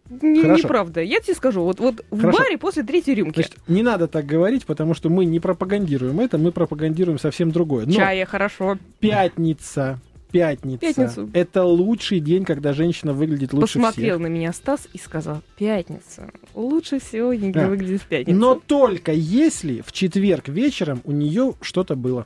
не- 0.09 0.41
Хорошо. 0.41 0.63
неправда. 0.63 1.01
Я 1.01 1.19
тебе 1.21 1.35
скажу, 1.35 1.63
вот, 1.63 1.79
вот 1.79 2.03
в 2.11 2.19
Хорошо. 2.19 2.37
баре 2.39 2.57
после 2.57 2.83
третьей 2.83 3.15
рюмки. 3.15 3.35
Значит, 3.35 3.55
не 3.67 3.81
надо 3.83 4.07
так 4.07 4.25
говорить, 4.25 4.65
потому 4.65 4.93
что 4.93 5.09
мы 5.09 5.25
не 5.25 5.39
пропагандируем 5.39 6.19
это, 6.19 6.37
мы 6.37 6.51
пропагандируем 6.51 7.17
совсем 7.19 7.51
другое. 7.51 7.85
Но 7.85 7.93
Чая 7.93 8.25
хорошо. 8.25 8.77
пятница, 8.99 9.99
пятница, 10.31 10.79
Пятницу. 10.79 11.29
это 11.33 11.63
лучший 11.63 12.19
день, 12.19 12.45
когда 12.45 12.73
женщина 12.73 13.13
выглядит 13.13 13.53
лучше 13.53 13.79
Посмотрел 13.79 14.15
всех. 14.17 14.21
на 14.23 14.27
меня 14.27 14.53
Стас 14.53 14.87
и 14.93 14.97
сказал, 14.97 15.41
пятница. 15.57 16.29
Лучше 16.55 16.99
всего 16.99 17.33
не 17.33 17.51
Да. 17.51 17.67
выглядит 17.67 18.01
в 18.01 18.05
пятницу. 18.07 18.39
Но 18.39 18.55
только 18.55 19.11
если 19.11 19.81
в 19.85 19.91
четверг 19.91 20.47
вечером 20.47 21.01
у 21.03 21.11
нее 21.11 21.53
что-то 21.61 21.95
было. 21.95 22.25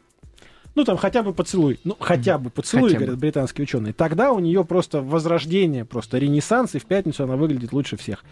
Ну, 0.75 0.83
там 0.83 0.97
хотя 0.97 1.23
бы 1.23 1.33
поцелуй. 1.33 1.79
Ну, 1.85 1.95
хотя 1.99 2.37
бы 2.37 2.49
поцелуй, 2.49 2.89
Хотя 2.89 2.99
бы. 2.99 3.05
говорят 3.05 3.19
британские 3.21 3.63
ученые. 3.63 3.93
Тогда 3.93 4.33
у 4.33 4.39
нее 4.39 4.65
просто 4.65 5.01
возрождение, 5.01 5.85
просто 5.85 6.17
ренессанс, 6.17 6.75
и 6.75 6.79
в 6.79 6.85
пятницу 6.85 7.23
она 7.23 7.37
выглядит 7.37 7.71
лучше 7.71 7.95
всех. 7.95 8.25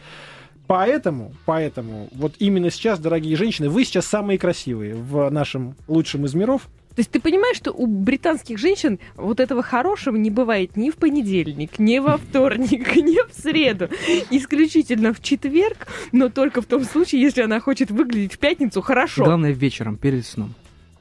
Поэтому, 0.67 1.33
поэтому, 1.45 2.09
вот 2.13 2.33
именно 2.39 2.69
сейчас, 2.69 2.99
дорогие 2.99 3.35
женщины, 3.35 3.69
вы 3.69 3.83
сейчас 3.83 4.05
самые 4.05 4.39
красивые 4.39 4.95
в 4.95 5.29
нашем 5.29 5.75
лучшем 5.87 6.25
из 6.25 6.33
миров. 6.33 6.67
То 6.95 6.99
есть 6.99 7.11
ты 7.11 7.19
понимаешь, 7.19 7.57
что 7.57 7.71
у 7.71 7.87
британских 7.87 8.57
женщин 8.59 8.99
вот 9.15 9.39
этого 9.39 9.63
хорошего 9.63 10.15
не 10.15 10.29
бывает 10.29 10.77
ни 10.77 10.91
в 10.91 10.95
понедельник, 10.95 11.79
ни 11.79 11.99
во 11.99 12.17
вторник, 12.17 12.95
ни 12.95 13.27
в 13.27 13.33
среду. 13.33 13.89
Исключительно 14.29 15.13
в 15.13 15.21
четверг, 15.21 15.87
но 16.11 16.29
только 16.29 16.61
в 16.61 16.65
том 16.65 16.83
случае, 16.83 17.21
если 17.21 17.41
она 17.41 17.59
хочет 17.59 17.89
выглядеть 17.89 18.33
в 18.33 18.37
пятницу 18.37 18.81
хорошо. 18.81 19.23
Главное 19.23 19.51
вечером, 19.51 19.97
перед 19.97 20.25
сном. 20.25 20.53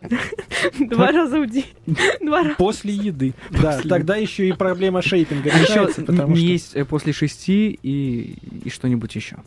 Два 0.78 1.12
раза 1.12 1.40
в 1.40 1.48
день. 1.48 1.66
Два 2.20 2.42
раза. 2.42 2.54
После 2.56 2.92
еды. 2.92 3.34
Да, 3.50 3.80
тогда 3.82 4.16
еще 4.16 4.48
и 4.48 4.52
проблема 4.52 5.02
шейпинга 5.02 5.50
решается, 5.50 6.02
потому 6.02 6.34
не 6.34 6.36
что... 6.36 6.46
есть 6.46 6.76
э, 6.76 6.84
после 6.84 7.12
шести 7.12 7.78
и, 7.82 8.36
и 8.64 8.70
что-нибудь 8.70 9.14
еще. 9.14 9.38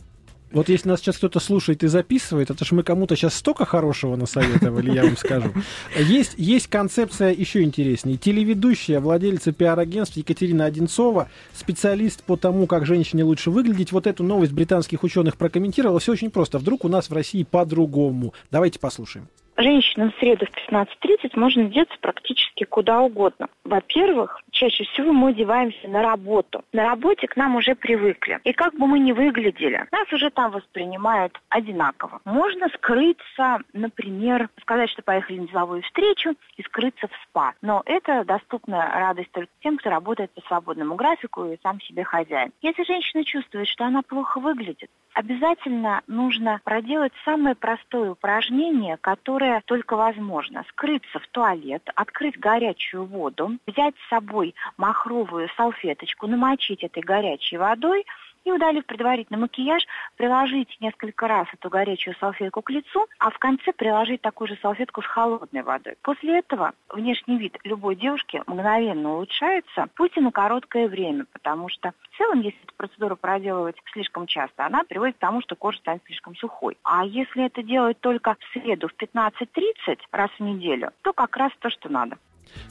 Вот 0.52 0.68
если 0.68 0.88
нас 0.88 1.00
сейчас 1.00 1.16
кто-то 1.16 1.40
слушает 1.40 1.82
и 1.82 1.88
записывает, 1.88 2.50
это 2.50 2.64
ж 2.64 2.72
мы 2.72 2.82
кому-то 2.82 3.16
сейчас 3.16 3.34
столько 3.34 3.64
хорошего 3.64 4.16
насоветовали, 4.16 4.92
я 4.92 5.02
вам 5.04 5.16
скажу. 5.16 5.52
Есть, 5.98 6.34
есть 6.36 6.68
концепция 6.68 7.32
еще 7.32 7.62
интереснее. 7.62 8.16
Телеведущая, 8.16 9.00
владельца 9.00 9.52
пиар-агентств 9.52 10.16
Екатерина 10.16 10.64
Одинцова, 10.64 11.28
специалист 11.52 12.22
по 12.22 12.36
тому, 12.36 12.66
как 12.66 12.86
женщине 12.86 13.24
лучше 13.24 13.50
выглядеть, 13.50 13.92
вот 13.92 14.06
эту 14.06 14.22
новость 14.22 14.52
британских 14.52 15.02
ученых 15.02 15.36
прокомментировала. 15.36 15.98
Все 15.98 16.12
очень 16.12 16.30
просто. 16.30 16.58
Вдруг 16.58 16.84
у 16.84 16.88
нас 16.88 17.10
в 17.10 17.12
России 17.12 17.42
по-другому. 17.42 18.32
Давайте 18.50 18.78
послушаем. 18.78 19.28
Женщинам 19.56 20.12
в 20.12 20.18
среду 20.18 20.46
в 20.46 20.72
15.30 20.72 21.30
можно 21.34 21.64
деться 21.64 21.96
практически 22.00 22.64
куда 22.64 23.00
угодно. 23.00 23.48
Во-первых, 23.64 24.42
чаще 24.50 24.84
всего 24.84 25.12
мы 25.12 25.30
одеваемся 25.30 25.88
на 25.88 26.02
работу. 26.02 26.62
На 26.72 26.84
работе 26.84 27.26
к 27.26 27.36
нам 27.36 27.56
уже 27.56 27.74
привыкли. 27.74 28.38
И 28.44 28.52
как 28.52 28.74
бы 28.74 28.86
мы 28.86 28.98
ни 28.98 29.12
выглядели, 29.12 29.86
нас 29.90 30.12
уже 30.12 30.30
там 30.30 30.50
воспринимают 30.50 31.40
одинаково. 31.48 32.20
Можно 32.26 32.68
скрыться, 32.68 33.60
например, 33.72 34.50
сказать, 34.60 34.90
что 34.90 35.02
поехали 35.02 35.38
на 35.38 35.48
деловую 35.48 35.82
встречу 35.82 36.34
и 36.56 36.62
скрыться 36.62 37.08
в 37.08 37.12
спа. 37.24 37.54
Но 37.62 37.82
это 37.86 38.24
доступна 38.24 38.90
радость 38.92 39.32
только 39.32 39.50
тем, 39.62 39.78
кто 39.78 39.88
работает 39.88 40.32
по 40.32 40.42
свободному 40.42 40.96
графику 40.96 41.44
и 41.46 41.58
сам 41.62 41.80
себе 41.80 42.04
хозяин. 42.04 42.52
Если 42.60 42.84
женщина 42.84 43.24
чувствует, 43.24 43.68
что 43.68 43.86
она 43.86 44.02
плохо 44.02 44.38
выглядит, 44.38 44.90
обязательно 45.14 46.02
нужно 46.06 46.60
проделать 46.62 47.12
самое 47.24 47.54
простое 47.54 48.10
упражнение, 48.10 48.98
которое 48.98 49.45
только 49.66 49.96
возможно. 49.96 50.64
Скрыться 50.68 51.18
в 51.18 51.26
туалет, 51.28 51.82
открыть 51.94 52.38
горячую 52.38 53.04
воду, 53.04 53.58
взять 53.66 53.94
с 53.96 54.08
собой 54.08 54.54
махровую 54.76 55.48
салфеточку, 55.56 56.26
намочить 56.26 56.82
этой 56.82 57.02
горячей 57.02 57.56
водой– 57.56 58.04
и, 58.46 58.52
удалив 58.52 58.86
предварительно 58.86 59.38
макияж, 59.40 59.84
приложить 60.16 60.76
несколько 60.80 61.26
раз 61.26 61.48
эту 61.52 61.68
горячую 61.68 62.14
салфетку 62.20 62.62
к 62.62 62.70
лицу, 62.70 63.06
а 63.18 63.30
в 63.30 63.38
конце 63.38 63.72
приложить 63.72 64.22
такую 64.22 64.48
же 64.48 64.58
салфетку 64.62 65.02
с 65.02 65.06
холодной 65.06 65.62
водой. 65.62 65.96
После 66.02 66.38
этого 66.38 66.72
внешний 66.88 67.38
вид 67.38 67.58
любой 67.64 67.96
девушки 67.96 68.40
мгновенно 68.46 69.14
улучшается, 69.14 69.88
пусть 69.96 70.16
и 70.16 70.20
на 70.20 70.30
короткое 70.30 70.86
время, 70.86 71.26
потому 71.32 71.68
что 71.68 71.92
в 72.00 72.16
целом, 72.16 72.40
если 72.40 72.62
эту 72.62 72.74
процедуру 72.76 73.16
проделывать 73.16 73.76
слишком 73.92 74.28
часто, 74.28 74.64
она 74.64 74.84
приводит 74.84 75.16
к 75.16 75.20
тому, 75.20 75.40
что 75.40 75.56
кожа 75.56 75.78
станет 75.78 76.04
слишком 76.04 76.36
сухой. 76.36 76.76
А 76.84 77.04
если 77.04 77.46
это 77.46 77.64
делать 77.64 77.98
только 77.98 78.36
в 78.38 78.52
среду 78.52 78.88
в 78.88 78.94
15-30 78.94 79.98
раз 80.12 80.30
в 80.38 80.40
неделю, 80.40 80.92
то 81.02 81.12
как 81.12 81.36
раз 81.36 81.50
то, 81.58 81.68
что 81.68 81.88
надо. 81.88 82.16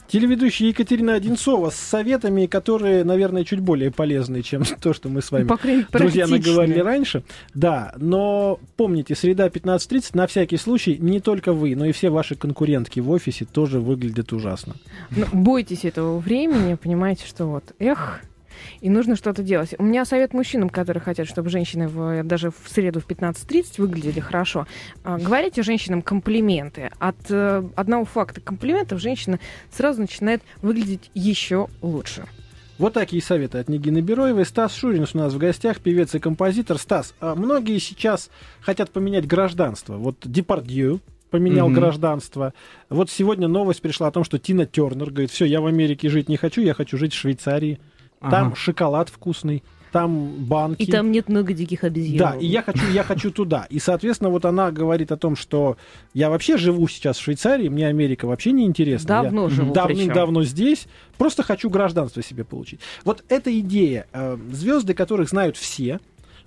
Телеведущая 0.08 0.68
Екатерина 0.68 1.14
Одинцова 1.14 1.70
с 1.70 1.76
советами, 1.76 2.46
которые, 2.46 3.02
наверное, 3.04 3.44
чуть 3.44 3.60
более 3.60 3.90
полезны, 3.90 4.42
чем 4.42 4.62
то, 4.80 4.92
что 4.92 5.08
мы 5.08 5.20
с 5.20 5.30
вами, 5.30 5.48
друзья, 5.92 6.26
наговорили 6.26 6.80
раньше. 6.80 7.22
Да, 7.54 7.92
но 7.96 8.60
помните, 8.76 9.14
среда 9.14 9.48
15.30, 9.48 10.10
на 10.14 10.26
всякий 10.26 10.56
случай, 10.56 10.96
не 10.98 11.20
только 11.20 11.52
вы, 11.52 11.74
но 11.74 11.86
и 11.86 11.92
все 11.92 12.10
ваши 12.10 12.36
конкурентки 12.36 13.00
в 13.00 13.10
офисе 13.10 13.44
тоже 13.44 13.80
выглядят 13.80 14.32
ужасно. 14.32 14.76
Ну, 15.10 15.26
бойтесь 15.32 15.84
этого 15.84 16.18
времени, 16.18 16.74
понимаете, 16.74 17.26
что 17.26 17.46
вот, 17.46 17.74
эх, 17.78 18.20
и 18.80 18.90
нужно 18.90 19.16
что-то 19.16 19.42
делать. 19.42 19.74
У 19.78 19.82
меня 19.84 20.04
совет 20.04 20.32
мужчинам, 20.34 20.68
которые 20.68 21.02
хотят, 21.02 21.28
чтобы 21.28 21.50
женщины 21.50 21.88
в, 21.88 22.22
даже 22.24 22.50
в 22.50 22.68
среду 22.68 23.00
в 23.00 23.06
15.30 23.06 23.74
выглядели 23.78 24.20
хорошо. 24.20 24.66
А, 25.04 25.18
Говорите 25.18 25.62
женщинам 25.62 26.02
комплименты. 26.02 26.90
От 26.98 27.16
э, 27.30 27.62
одного 27.76 28.04
факта 28.04 28.40
комплиментов 28.40 29.00
женщина 29.00 29.38
сразу 29.70 30.00
начинает 30.00 30.42
выглядеть 30.62 31.10
еще 31.14 31.68
лучше. 31.82 32.24
Вот 32.78 32.92
такие 32.92 33.22
советы 33.22 33.56
от 33.58 33.68
Нигины 33.70 34.00
Бероевой. 34.00 34.44
Стас 34.44 34.74
Шурин 34.74 35.06
у 35.12 35.16
нас 35.18 35.32
в 35.32 35.38
гостях, 35.38 35.80
певец 35.80 36.14
и 36.14 36.18
композитор. 36.18 36.76
Стас, 36.78 37.14
а 37.20 37.34
многие 37.34 37.78
сейчас 37.78 38.28
хотят 38.60 38.90
поменять 38.90 39.26
гражданство. 39.26 39.96
Вот 39.96 40.16
Депардью 40.22 41.00
поменял 41.30 41.68
Мгм. 41.68 41.76
гражданство. 41.76 42.52
Вот 42.90 43.10
сегодня 43.10 43.48
новость 43.48 43.80
пришла 43.80 44.08
о 44.08 44.10
том, 44.10 44.24
что 44.24 44.38
Тина 44.38 44.66
Тернер 44.66 45.10
говорит, 45.10 45.30
все, 45.30 45.44
я 45.46 45.60
в 45.60 45.66
Америке 45.66 46.08
жить 46.10 46.28
не 46.28 46.36
хочу, 46.36 46.60
я 46.60 46.74
хочу 46.74 46.98
жить 46.98 47.14
в 47.14 47.16
Швейцарии. 47.16 47.80
Там 48.20 48.48
Ага. 48.48 48.56
шоколад 48.56 49.08
вкусный, 49.08 49.62
там 49.92 50.44
банки. 50.44 50.82
И 50.82 50.90
там 50.90 51.10
нет 51.10 51.28
много 51.28 51.52
диких 51.54 51.84
обезьян. 51.84 52.18
Да, 52.18 52.36
и 52.38 52.46
я 52.46 52.62
хочу, 52.62 52.86
я 52.90 53.02
хочу 53.02 53.30
туда. 53.30 53.66
И, 53.70 53.78
соответственно, 53.78 54.30
вот 54.30 54.44
она 54.44 54.70
говорит 54.70 55.10
о 55.12 55.16
том, 55.16 55.36
что 55.36 55.76
я 56.12 56.28
вообще 56.28 56.56
живу 56.58 56.86
сейчас 56.88 57.16
в 57.18 57.22
Швейцарии, 57.22 57.68
мне 57.68 57.86
Америка 57.86 58.26
вообще 58.26 58.52
не 58.52 58.64
интересна. 58.66 59.22
Давно 59.22 59.44
я 59.44 59.50
живу 59.50 59.72
Давным-давно 59.72 60.44
здесь, 60.44 60.86
просто 61.16 61.42
хочу 61.42 61.70
гражданство 61.70 62.22
себе 62.22 62.44
получить. 62.44 62.80
Вот 63.04 63.24
эта 63.28 63.58
идея, 63.60 64.06
э, 64.12 64.36
звезды, 64.50 64.92
которых 64.92 65.30
знают 65.30 65.56
все, 65.56 66.00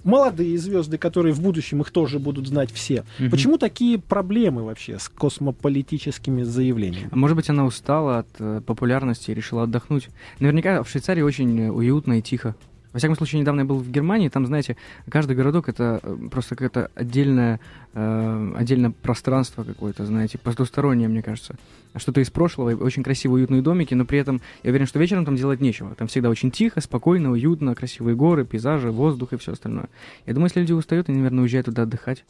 молодые 0.03 0.57
звезды, 0.57 0.97
которые 0.97 1.33
в 1.33 1.41
будущем 1.41 1.81
их 1.81 1.91
тоже 1.91 2.19
будут 2.19 2.47
знать 2.47 2.71
все. 2.71 3.03
Мгм. 3.19 3.31
Почему 3.31 3.57
такие 3.57 3.99
проблемы 3.99 4.63
вообще 4.63 4.99
с 4.99 5.09
космополитическими 5.09 6.43
заявлениями? 6.43 7.09
А 7.11 7.15
Может 7.15 7.35
быть, 7.35 7.49
она 7.49 7.65
устала 7.65 8.19
от 8.19 8.27
э, 8.39 8.61
популярности 8.65 9.31
и 9.31 9.33
решила 9.33 9.63
отдохнуть. 9.63 10.09
Наверняка 10.39 10.83
в 10.83 10.89
Швейцарии 10.89 11.21
очень 11.21 11.59
э, 11.61 11.69
уютно 11.69 12.19
и 12.19 12.21
тихо. 12.21 12.55
Во 12.91 12.97
всяком 12.97 13.15
случае, 13.15 13.41
недавно 13.41 13.61
я 13.61 13.65
был 13.65 13.77
в 13.77 13.91
Германии, 13.91 14.29
там, 14.29 14.47
знаете, 14.47 14.75
каждый 15.09 15.35
городок 15.35 15.69
это 15.69 15.99
э, 16.01 16.17
просто 16.31 16.55
какое-то 16.55 16.89
отдельное, 16.95 17.59
э, 17.93 18.53
отдельное 18.57 18.89
пространство 18.89 19.63
какое-то, 19.63 20.05
знаете, 20.07 20.39
потустороннее, 20.39 21.07
мне 21.07 21.21
кажется. 21.21 21.55
Что-то 21.95 22.19
из 22.21 22.31
прошлого, 22.31 22.71
очень 22.71 23.03
красивые 23.03 23.41
уютные 23.41 23.61
домики, 23.61 23.93
но 23.93 24.05
при 24.05 24.17
этом 24.17 24.41
я 24.63 24.71
уверен, 24.71 24.87
что 24.87 24.97
вечером 24.97 25.25
там 25.25 25.35
делать 25.35 25.61
нечего. 25.61 25.93
Там 25.93 26.07
всегда 26.07 26.29
очень 26.29 26.49
тихо, 26.49 26.81
спокойно, 26.81 27.31
уютно, 27.31 27.75
красивые 27.75 28.15
горы, 28.15 28.43
пейзажи, 28.43 28.91
воздух 28.91 29.33
и 29.33 29.37
все 29.37 29.51
остальное. 29.51 29.89
Я 30.25 30.33
думаю, 30.33 30.47
если 30.47 30.61
люди 30.61 30.73
устают, 30.73 31.09
они, 31.09 31.19
наверное, 31.19 31.43
уезжают 31.43 31.65
туда 31.65 31.83
отдыхать. 31.83 32.25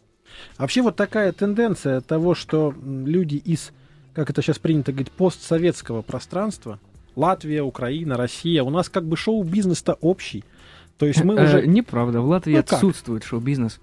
Вообще 0.57 0.81
вот 0.81 0.97
такая 0.97 1.31
тенденция 1.31 2.01
того, 2.01 2.35
что 2.35 2.73
люди 2.83 3.35
из, 3.35 3.71
как 4.13 4.29
это 4.29 4.41
сейчас 4.41 4.59
принято 4.59 4.91
говорить, 4.91 5.11
постсоветского 5.11 6.01
пространства, 6.01 6.79
Латвия, 7.19 7.61
Украина, 7.63 8.15
Россия, 8.15 8.63
у 8.63 8.69
нас 8.69 8.87
как 8.89 9.03
бы 9.05 9.17
шоу-бизнес-то 9.17 9.97
общий. 10.01 10.43
То 10.97 11.05
есть 11.05 11.23
мы 11.23 11.35
Э, 11.35 11.43
уже... 11.45 11.67
Неправда, 11.67 12.21
в 12.21 12.27
Латвии 12.27 12.53
Ну 12.53 12.59
отсутствует 12.59 13.23
шоу-бизнес 13.23 13.79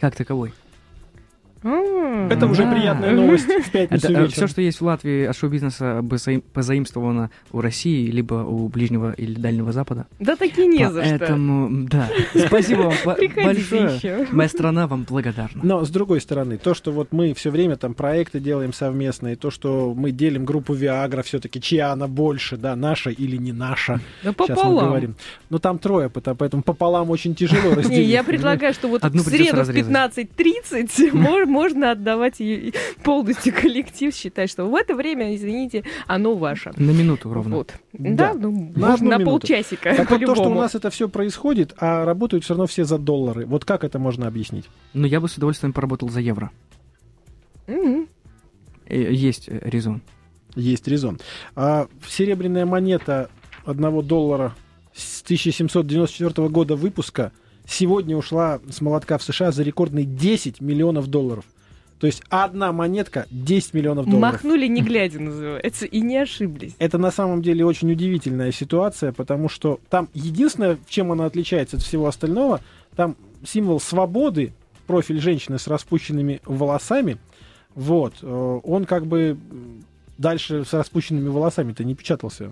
как 0.00 0.14
таковой. 0.14 0.52
Это 1.64 2.46
уже 2.46 2.66
приятная 2.70 3.12
новость 3.12 3.46
в 3.46 3.70
пятницу 3.70 4.04
Это, 4.06 4.08
вечером. 4.08 4.28
все, 4.30 4.46
что 4.46 4.60
есть 4.60 4.80
в 4.80 4.84
Латвии 4.84 5.24
от 5.24 5.36
шоу-бизнеса, 5.36 6.00
позаим- 6.02 6.42
позаимствовано 6.52 7.30
у 7.52 7.60
России, 7.62 8.10
либо 8.10 8.34
у 8.34 8.68
Ближнего 8.68 9.12
или 9.12 9.34
Дальнего 9.34 9.72
Запада. 9.72 10.06
Да 10.20 10.36
таки 10.36 10.66
не 10.66 10.88
за 10.90 11.02
что. 11.04 11.18
Поэтому, 11.18 11.86
да, 11.88 12.08
спасибо 12.46 12.82
вам 12.82 12.94
большое. 13.04 14.26
Моя 14.30 14.48
страна 14.48 14.86
вам 14.86 15.04
благодарна. 15.08 15.60
Но 15.62 15.84
с 15.84 15.90
другой 15.90 16.20
стороны, 16.20 16.58
то, 16.58 16.74
что 16.74 16.92
вот 16.92 17.12
мы 17.12 17.32
все 17.34 17.50
время 17.50 17.76
там 17.76 17.94
проекты 17.94 18.40
делаем 18.40 18.72
совместные, 18.72 19.36
то, 19.36 19.50
что 19.50 19.94
мы 19.96 20.10
делим 20.10 20.44
группу 20.44 20.74
Виагра, 20.74 21.22
все-таки 21.22 21.60
чья 21.60 21.92
она 21.92 22.08
больше, 22.08 22.56
да, 22.56 22.76
наша 22.76 23.10
или 23.10 23.36
не 23.36 23.52
наша, 23.52 24.00
Да 24.22 24.32
сейчас 24.32 24.48
мы 24.50 24.54
пополам. 24.56 24.86
говорим. 24.88 25.14
Но 25.50 25.58
там 25.58 25.78
трое, 25.78 26.10
поэтому 26.10 26.62
пополам 26.62 27.10
очень 27.10 27.34
тяжело 27.34 27.70
Не, 27.70 27.74
разделить. 27.76 28.08
я 28.08 28.22
предлагаю, 28.22 28.74
что 28.74 28.88
вот 28.88 29.02
в 29.02 29.18
среду 29.20 29.56
в 29.56 29.60
разрезать. 29.60 29.92
15.30 29.92 31.12
мо- 31.14 31.46
можно 31.54 31.92
отдавать 31.92 32.40
ей 32.40 32.74
полностью 33.04 33.54
коллектив, 33.62 34.12
считать, 34.12 34.50
что 34.50 34.66
в 34.66 34.74
это 34.74 34.94
время, 34.94 35.34
извините, 35.36 35.84
оно 36.06 36.34
ваше. 36.34 36.72
На 36.76 36.90
минуту 36.90 37.32
ровно. 37.32 37.56
Вот. 37.56 37.74
Да. 37.92 38.32
Да, 38.32 38.34
ну, 38.34 38.72
На 38.74 38.90
можно 38.90 39.18
на 39.18 39.24
полчасика, 39.24 39.94
Так 39.94 40.10
вот, 40.10 40.20
то, 40.20 40.34
что 40.34 40.50
у 40.50 40.54
нас 40.54 40.74
это 40.74 40.90
все 40.90 41.08
происходит, 41.08 41.74
а 41.78 42.04
работают 42.04 42.44
все 42.44 42.54
равно 42.54 42.66
все 42.66 42.84
за 42.84 42.98
доллары. 42.98 43.46
Вот 43.46 43.64
как 43.64 43.84
это 43.84 43.98
можно 43.98 44.26
объяснить? 44.26 44.64
Но 44.94 45.06
я 45.06 45.20
бы 45.20 45.28
с 45.28 45.36
удовольствием 45.36 45.72
поработал 45.72 46.08
за 46.08 46.20
евро. 46.20 46.50
Э, 47.66 48.04
Есть 49.12 49.48
э, 49.48 49.60
резон. 49.62 50.02
Есть 50.56 50.88
резон. 50.88 51.20
А 51.54 51.86
серебряная 52.06 52.66
монета 52.66 53.30
одного 53.64 54.02
доллара 54.02 54.54
с 54.92 55.22
1794 55.22 56.48
года 56.48 56.76
выпуска 56.76 57.32
сегодня 57.66 58.16
ушла 58.16 58.60
с 58.68 58.80
молотка 58.80 59.18
в 59.18 59.22
США 59.22 59.52
за 59.52 59.62
рекордные 59.62 60.04
10 60.04 60.60
миллионов 60.60 61.08
долларов. 61.08 61.44
То 62.00 62.06
есть 62.06 62.22
одна 62.28 62.72
монетка 62.72 63.26
10 63.30 63.72
миллионов 63.72 64.06
долларов. 64.06 64.34
Махнули 64.34 64.66
не 64.66 64.82
глядя, 64.82 65.20
называется, 65.20 65.86
и 65.86 66.00
не 66.00 66.18
ошиблись. 66.18 66.74
Это 66.78 66.98
на 66.98 67.10
самом 67.10 67.40
деле 67.40 67.64
очень 67.64 67.90
удивительная 67.90 68.52
ситуация, 68.52 69.12
потому 69.12 69.48
что 69.48 69.80
там 69.88 70.08
единственное, 70.12 70.78
чем 70.88 71.12
она 71.12 71.24
отличается 71.24 71.76
от 71.76 71.82
всего 71.82 72.06
остального, 72.06 72.60
там 72.96 73.16
символ 73.44 73.80
свободы, 73.80 74.52
профиль 74.86 75.20
женщины 75.20 75.58
с 75.58 75.66
распущенными 75.66 76.40
волосами. 76.44 77.16
Вот, 77.74 78.14
э, 78.22 78.60
он 78.62 78.84
как 78.84 79.06
бы 79.06 79.38
дальше 80.18 80.64
с 80.64 80.72
распущенными 80.72 81.28
волосами-то 81.28 81.84
не 81.84 81.94
печатался. 81.94 82.50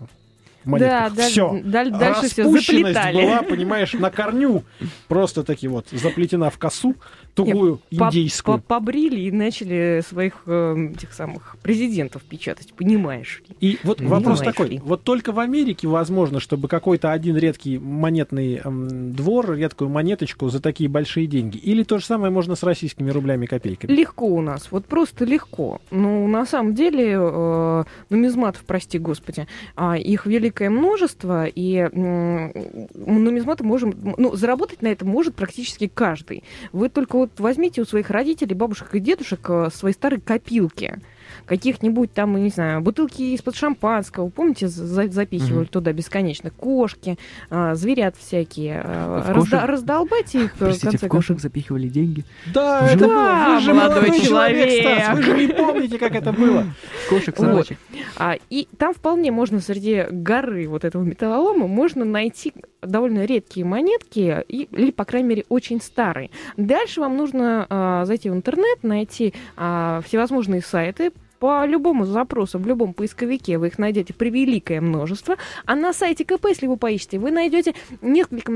Монетках. 0.66 1.14
да, 1.14 1.29
Всё. 1.29 1.61
даль- 1.64 1.90
дальше 1.90 2.29
все 2.29 2.44
заплетали. 2.48 3.22
была, 3.22 3.42
понимаешь, 3.42 3.92
на 3.94 4.11
корню. 4.11 4.62
Просто 5.09 5.42
таки 5.44 5.68
вот 5.68 5.87
заплетена 5.90 6.51
в 6.51 6.59
косу, 6.59 6.94
тугую 7.35 7.81
По- 7.96 8.07
индейскую. 8.07 8.59
по- 8.59 8.62
Побрили 8.83 9.20
и 9.20 9.31
начали 9.31 10.03
своих 10.07 10.42
э, 10.46 10.88
тех 10.98 11.12
самых 11.12 11.57
президентов 11.62 12.22
печатать, 12.22 12.72
понимаешь 12.75 13.42
ли? 13.48 13.57
И 13.61 13.79
вот 13.85 14.01
Ну, 14.01 14.09
вопрос 14.09 14.38
понимаешь 14.40 14.57
такой. 14.57 14.68
ли. 14.70 14.79
Вот 14.85 15.03
только 15.05 15.33
в 15.33 15.38
Америке 15.38 15.87
возможно, 15.88 16.40
чтобы 16.40 16.68
какой-то 16.68 17.12
один 17.12 17.37
редкий 17.37 17.79
монетный 17.79 18.61
эм, 18.62 19.12
двор, 19.12 19.55
редкую 19.55 19.90
монеточку 19.90 20.48
за 20.48 20.61
такие 20.61 20.88
большие 20.90 21.27
деньги. 21.27 21.57
Или 21.59 21.83
то 21.85 21.98
же 21.98 22.05
самое 22.05 22.33
можно 22.33 22.55
с 22.55 22.62
российскими 22.62 23.11
рублями 23.11 23.44
и 23.44 23.48
копейками. 23.48 23.92
Легко 23.92 24.27
у 24.27 24.40
нас, 24.40 24.68
вот 24.70 24.87
просто 24.87 25.25
легко. 25.25 25.81
Ну, 25.90 26.27
на 26.29 26.44
самом 26.46 26.75
деле, 26.75 27.16
э, 27.18 27.85
нумизматов, 28.11 28.62
прости 28.66 28.98
господи, 28.98 29.46
а, 29.77 29.96
их 29.96 30.27
великое 30.53 30.71
множество, 30.71 31.47
и 31.47 31.88
нумизматы 31.93 33.65
можем, 33.65 33.95
ну, 34.17 34.37
заработать 34.37 34.83
на 34.83 34.88
этом 34.88 35.09
может 35.09 35.35
практически 35.35 35.88
каждый. 35.88 36.45
Вы 36.73 36.88
только 36.88 37.17
вот 37.17 37.31
возьмите 37.38 37.81
у 37.81 37.85
своих 37.85 38.11
родителей, 38.11 38.55
бабушек 38.55 38.95
и 38.95 39.01
дедушек 39.01 39.49
э, 39.49 39.69
свои 39.73 39.93
старые 39.93 40.21
копилки. 40.21 40.99
Каких-нибудь 41.46 42.12
там, 42.12 42.42
не 42.42 42.50
знаю, 42.50 42.81
бутылки 42.81 43.22
из-под 43.35 43.55
шампанского, 43.57 44.28
помните, 44.28 44.68
за- 44.68 45.09
запихивали 45.09 45.62
Мгм. 45.62 45.66
туда 45.66 45.92
бесконечно, 45.92 46.50
кошки, 46.50 47.18
а, 47.50 47.74
зверят 47.74 48.16
всякие, 48.16 48.83
а, 48.85 49.20
В 49.22 49.28
разда- 49.31 49.59
кошек- 49.59 49.64
раздолбайте 49.68 50.44
их, 50.44 50.55
в 50.55 50.59
Простите, 50.59 50.88
конце 50.90 51.07
в 51.07 51.11
кошек 51.11 51.28
концов. 51.28 51.42
запихивали 51.42 51.88
деньги. 51.88 52.24
Да, 52.55 52.87
Жил- 52.88 52.96
это 52.96 53.07
было. 53.07 53.55
Вы 53.55 53.61
же 53.61 53.74
молодой 53.74 54.00
молодой 54.02 54.20
человек, 54.20 54.68
человек. 54.70 55.02
Стас. 55.02 55.16
Вы 55.16 55.22
же 55.22 55.46
не 55.46 55.52
помните, 55.52 55.98
как 55.98 56.14
это 56.14 56.33
было. 56.33 56.64
Кошек, 57.09 57.38
Вот. 57.38 57.46
собачек. 57.48 57.78
А, 58.16 58.37
и 58.50 58.68
там 58.78 58.94
вполне 58.94 59.31
можно 59.31 59.61
среди 59.61 60.07
горы 60.11 60.68
вот 60.68 60.85
этого 60.85 61.02
металлолома 61.02 61.66
можно 61.66 62.05
найти 62.05 62.52
довольно 62.83 63.24
редкие 63.24 63.64
монетки, 63.66 64.44
и- 64.48 64.68
или, 64.72 64.90
по 64.90 65.05
крайней 65.05 65.28
мере, 65.28 65.44
очень 65.48 65.81
старые. 65.81 66.31
Дальше 66.57 67.00
вам 67.00 67.16
нужно 67.16 67.66
а, 67.70 68.05
зайти 68.05 68.28
в 68.31 68.35
интернет, 68.35 68.83
найти 68.83 69.35
а, 69.57 70.00
всевозможные 70.07 70.62
сайты, 70.62 71.12
по 71.42 71.66
любому 71.66 72.07
запросу, 72.07 72.61
в 72.61 72.68
любом 72.68 72.94
поисковике 72.94 73.59
вы 73.59 73.66
их 73.66 73.76
найдете 73.76 74.14
превеликое 74.14 74.81
множество. 74.81 75.35
А 75.66 75.74
на 75.74 75.92
сайте 75.92 76.24
КП, 76.24 76.46
если 76.46 76.68
вы 76.68 76.76
поищете, 76.76 77.18
вы 77.18 77.33
найдете 77.33 77.74
несколько, 78.00 78.52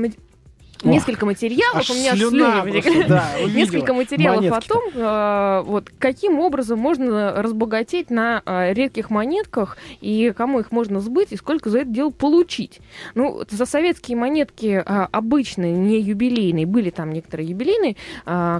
несколько 0.83 1.25
материалов. 1.25 1.75
Аж 1.77 1.89
У 1.89 1.93
меня 1.93 2.15
слюна 2.15 2.61
слюни 2.63 3.03
да. 3.07 3.25
Несколько 3.53 3.93
материалов 3.93 4.39
о 4.39 4.41
Монетки-то. 4.49 4.73
том, 4.73 4.83
э, 4.93 5.61
вот, 5.65 5.91
каким 5.99 6.39
образом 6.39 6.79
можно 6.79 7.33
разбогатеть 7.41 8.09
на 8.09 8.41
э, 8.45 8.73
редких 8.73 9.09
монетках, 9.09 9.77
и 10.01 10.33
кому 10.35 10.59
их 10.59 10.71
можно 10.71 10.99
сбыть, 10.99 11.31
и 11.31 11.37
сколько 11.37 11.69
за 11.69 11.79
это 11.79 11.89
дело 11.89 12.09
получить. 12.09 12.79
Ну, 13.15 13.41
за 13.49 13.65
советские 13.65 14.17
монетки 14.17 14.83
а, 14.85 15.07
обычные, 15.11 15.73
не 15.73 15.99
юбилейные, 15.99 16.65
были 16.65 16.89
там 16.89 17.11
некоторые 17.11 17.49
юбилейные, 17.49 17.95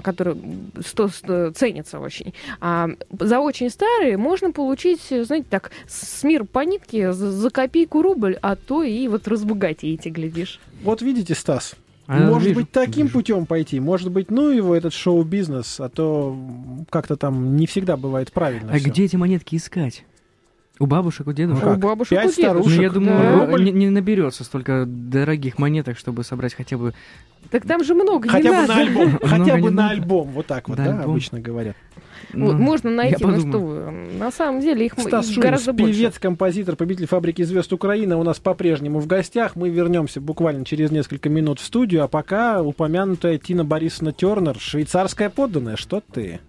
которые 0.02 0.36
сто- 0.84 1.08
сто- 1.08 1.50
ценятся 1.52 2.00
очень. 2.00 2.34
А 2.60 2.88
за 3.18 3.40
очень 3.40 3.70
старые 3.70 4.16
можно 4.16 4.52
получить, 4.52 5.00
знаете, 5.08 5.46
так, 5.48 5.70
с 5.86 6.22
мир 6.24 6.44
по 6.44 6.60
нитке 6.60 7.12
за, 7.12 7.30
за 7.30 7.50
копейку 7.50 8.02
рубль, 8.02 8.38
а 8.42 8.56
то 8.56 8.82
и 8.82 9.06
вот 9.08 9.28
разбогатеете, 9.28 10.10
глядишь. 10.10 10.60
Вот 10.82 11.02
видите, 11.02 11.34
Стас, 11.34 11.74
А, 12.08 12.18
может 12.20 12.48
вижу, 12.48 12.60
быть, 12.60 12.72
таким 12.72 13.04
вижу. 13.06 13.18
путем 13.18 13.44
пойти. 13.44 13.80
Может 13.80 14.10
быть, 14.10 14.30
ну 14.30 14.48
его 14.50 14.74
этот 14.74 14.94
шоу-бизнес, 14.94 15.78
а 15.78 15.90
то 15.90 16.34
как-то 16.88 17.16
там 17.16 17.54
не 17.56 17.66
всегда 17.66 17.98
бывает 17.98 18.32
правильно. 18.32 18.72
А 18.72 18.78
всё. 18.78 18.88
где 18.90 19.04
эти 19.04 19.16
монетки 19.16 19.56
искать? 19.56 20.04
У 20.80 20.86
бабушек, 20.86 21.26
у 21.26 21.32
дедушек? 21.32 21.62
Ну 21.64 21.70
У 21.70 21.72
как, 21.74 21.80
бабушек, 21.82 22.10
пять 22.10 22.26
у 22.26 22.40
дедушек, 22.40 22.44
Ну, 22.54 22.60
старушек, 22.62 22.80
я 22.82 22.88
да. 22.88 22.94
думаю, 22.94 23.40
рубль? 23.46 23.64
не, 23.64 23.72
не 23.72 23.90
наберется 23.90 24.44
столько 24.44 24.84
дорогих 24.86 25.58
монеток, 25.58 25.98
чтобы 25.98 26.22
собрать 26.24 26.54
хотя 26.54 26.76
бы... 26.78 26.94
Так 27.50 27.64
там 27.66 27.82
же 27.82 27.94
много 27.94 28.28
Хотя 28.28 28.48
не 28.50 28.50
бы 28.50 28.56
надо. 28.56 28.74
на 28.74 28.80
альбом. 28.80 29.18
Хотя 29.22 29.56
бы 29.56 29.70
на 29.70 29.90
альбом. 29.90 30.28
Вот 30.28 30.46
так 30.46 30.68
вот, 30.68 30.76
да, 30.76 31.02
обычно 31.02 31.40
говорят. 31.40 31.76
Вот, 32.34 32.52
ну, 32.54 32.58
можно 32.58 32.90
найти, 32.90 33.16
я 33.20 33.26
на 33.26 33.34
подумаю. 33.34 33.52
что 33.52 33.66
вы. 33.66 34.18
На 34.18 34.30
самом 34.30 34.60
деле 34.60 34.84
их, 34.86 34.92
Стас 34.98 35.26
их 35.28 35.34
Шунин, 35.34 35.40
гораздо 35.48 35.72
больше. 35.72 35.94
певец, 35.94 36.18
композитор, 36.18 36.76
победитель 36.76 37.06
фабрики 37.06 37.42
звезд 37.42 37.72
Украины 37.72 38.16
у 38.16 38.22
нас 38.22 38.38
по-прежнему 38.38 38.98
в 39.00 39.06
гостях. 39.06 39.56
Мы 39.56 39.70
вернемся 39.70 40.20
буквально 40.20 40.64
через 40.64 40.90
несколько 40.90 41.28
минут 41.30 41.58
в 41.58 41.64
студию, 41.64 42.04
а 42.04 42.08
пока 42.08 42.60
упомянутая 42.62 43.38
Тина 43.38 43.64
Борисовна 43.64 44.12
Тернер, 44.12 44.56
швейцарская 44.58 45.30
подданная. 45.30 45.76
Что 45.76 46.02
ты? 46.12 46.40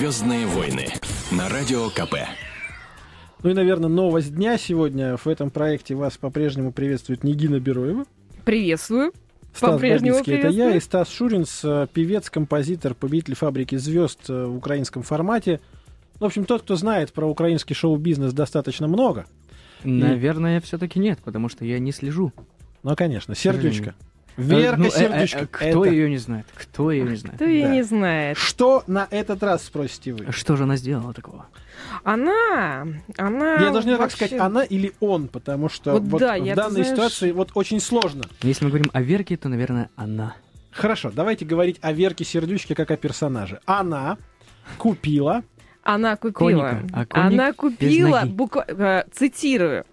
Звездные 0.00 0.46
войны 0.46 0.86
на 1.30 1.50
радио 1.50 1.90
КП. 1.90 2.14
Ну 3.42 3.50
и, 3.50 3.52
наверное, 3.52 3.90
новость 3.90 4.34
дня 4.34 4.56
сегодня. 4.56 5.18
В 5.18 5.26
этом 5.26 5.50
проекте 5.50 5.94
вас 5.94 6.16
по-прежнему 6.16 6.72
приветствует 6.72 7.22
Нигина 7.22 7.60
Бероева. 7.60 8.06
Приветствую. 8.46 9.12
Стас 9.54 9.78
Бабицкий, 9.78 10.36
это 10.36 10.48
я, 10.48 10.74
и 10.74 10.80
Стас 10.80 11.10
Шуринс, 11.10 11.60
э, 11.64 11.86
певец, 11.92 12.30
композитор, 12.30 12.94
победитель 12.94 13.34
фабрики 13.34 13.76
звезд 13.76 14.20
э, 14.30 14.46
в 14.46 14.56
украинском 14.56 15.02
формате. 15.02 15.60
В 16.18 16.24
общем, 16.24 16.46
тот, 16.46 16.62
кто 16.62 16.76
знает 16.76 17.12
про 17.12 17.26
украинский 17.26 17.74
шоу-бизнес 17.74 18.32
достаточно 18.32 18.88
много. 18.88 19.26
Наверное, 19.84 20.62
все-таки 20.62 20.98
нет, 20.98 21.18
потому 21.22 21.50
что 21.50 21.66
я 21.66 21.78
не 21.78 21.92
слежу. 21.92 22.32
Ну, 22.82 22.96
конечно, 22.96 23.34
сердючка. 23.34 23.94
Э, 24.36 24.42
Верка 24.42 24.78
ну, 24.78 24.84
э, 24.84 24.88
э, 24.88 24.90
Сердючка. 24.90 25.46
Кто 25.46 25.84
это- 25.84 25.94
ее 25.94 26.08
не 26.10 26.18
знает? 26.18 26.46
Кто 26.54 26.90
ее 26.90 27.04
не 27.04 27.16
знает? 27.16 27.36
Кто 27.36 27.44
ее 27.44 27.66
Да. 27.66 27.72
не 27.74 27.82
знает? 27.82 28.38
Что 28.38 28.82
на 28.86 29.06
этот 29.10 29.42
раз, 29.42 29.64
спросите 29.64 30.12
вы? 30.14 30.32
Что 30.32 30.56
же 30.56 30.62
она 30.64 30.76
сделала 30.76 31.12
такого? 31.12 31.46
Она, 32.04 32.86
она 33.18 33.54
Я 33.56 33.70
даже 33.70 33.86
не 33.88 33.96
вообще- 33.96 34.16
сказать, 34.16 34.40
она 34.40 34.62
или 34.62 34.92
он, 35.00 35.28
потому 35.28 35.68
что 35.68 35.92
Вот 35.92 36.02
вот 36.02 36.20
да, 36.20 36.38
в 36.38 36.44
я, 36.44 36.54
данной 36.54 36.70
знаешь- 36.84 36.88
ситуации 36.88 37.32
вот 37.32 37.50
очень 37.54 37.80
сложно. 37.80 38.24
Если 38.42 38.64
мы 38.64 38.70
говорим 38.70 38.90
о 38.92 39.02
Верке, 39.02 39.36
то, 39.36 39.48
наверное, 39.48 39.90
она. 39.96 40.34
Хорошо, 40.70 41.10
давайте 41.14 41.44
говорить 41.44 41.78
о 41.82 41.92
Верке 41.92 42.24
Сердючке 42.24 42.74
как 42.74 42.90
о 42.90 42.96
персонаже. 42.96 43.60
Она 43.66 44.18
купила 44.78 45.42
Она 45.82 46.16
купила. 46.16 46.68
Коника, 46.70 46.86
а 46.92 47.06
коник 47.06 47.32
Она 47.32 47.48
без 47.48 47.56
купила, 47.56 48.20
ноги. 48.20 48.30
буква- 48.32 48.64
э, 48.68 49.04
цитирую. 49.12 49.84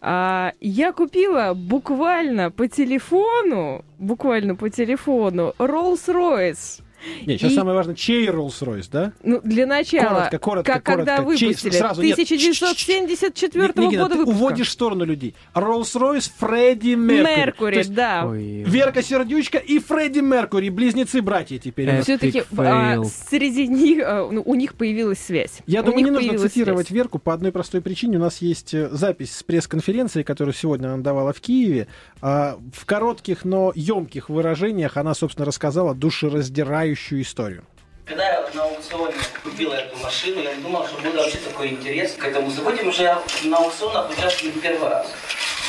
А, 0.00 0.52
я 0.60 0.92
купила 0.92 1.54
буквально 1.54 2.50
по 2.50 2.68
телефону, 2.68 3.84
буквально 3.98 4.56
по 4.56 4.70
телефону, 4.70 5.54
Rolls-Royce. 5.58 6.82
Нет, 7.26 7.40
сейчас 7.40 7.52
И- 7.52 7.54
самое 7.54 7.76
важное, 7.76 7.94
чей 7.94 8.26
Rolls-Royce, 8.28 8.88
да? 8.92 9.12
Ну, 9.22 9.40
для 9.42 9.66
начала, 9.66 10.08
Коротко, 10.30 10.38
коротко, 10.38 10.72
как, 10.74 10.82
когда 10.84 11.16
коротко. 11.18 11.36
Чей- 11.38 11.48
выпустили, 11.48 11.72
сразу 11.72 12.02
нет. 12.02 12.12
1974 12.14 13.68
Никита, 13.86 14.02
года 14.02 14.14
ты 14.14 14.20
выпуска. 14.20 14.36
уводишь 14.36 14.68
в 14.68 14.72
сторону 14.72 15.04
людей. 15.04 15.34
Rolls-Royce 15.54 16.30
Фредди 16.38 16.94
Меркури. 16.94 17.36
Меркури, 17.36 17.76
есть 17.78 17.94
да. 17.94 18.26
Ой, 18.26 18.62
Верка 18.66 19.02
Сердючка 19.02 19.58
и 19.58 19.78
Фредди 19.78 20.20
Меркури, 20.20 20.68
близнецы-братья 20.70 21.58
теперь. 21.58 22.00
Все-таки 22.02 22.42
fail. 22.50 23.04
среди 23.30 23.66
них 23.68 24.02
а, 24.04 24.28
ну, 24.30 24.42
у 24.44 24.54
них 24.54 24.74
появилась 24.74 25.18
связь. 25.18 25.58
Я 25.66 25.82
У 25.82 25.84
думаю, 25.86 26.04
не 26.04 26.10
нужно 26.10 26.38
цитировать 26.38 26.86
связь. 26.88 26.96
Верку 26.96 27.18
по 27.18 27.32
одной 27.34 27.52
простой 27.52 27.80
причине. 27.80 28.16
У 28.16 28.20
нас 28.20 28.38
есть 28.38 28.74
э, 28.74 28.88
запись 28.90 29.36
с 29.36 29.42
пресс-конференции, 29.42 30.22
которую 30.22 30.54
сегодня 30.54 30.88
она 30.92 31.02
давала 31.02 31.32
в 31.32 31.40
Киеве. 31.40 31.86
А, 32.20 32.58
В 32.72 32.84
коротких, 32.86 33.44
но 33.44 33.72
емких 33.74 34.28
выражениях 34.28 34.96
она, 34.96 35.14
собственно, 35.14 35.44
рассказала 35.46 35.94
душераздирающую 35.94 36.95
историю. 37.00 37.64
Когда 38.04 38.24
я 38.28 38.48
на 38.54 38.62
аукционе 38.62 39.14
купила 39.42 39.74
эту 39.74 39.96
машину, 39.96 40.40
я 40.40 40.54
не 40.54 40.62
думал, 40.62 40.86
что 40.86 40.96
будет 40.98 41.14
вообще 41.16 41.38
такой 41.38 41.68
интерес 41.68 42.12
к 42.12 42.24
этому 42.24 42.50
событию, 42.50 42.78
потому 42.90 42.92
что 42.92 43.02
я 43.02 43.22
на 43.44 43.56
аукционах 43.56 44.10
участвую 44.10 44.54
не 44.54 44.60
первый 44.60 44.88
раз. 44.88 45.08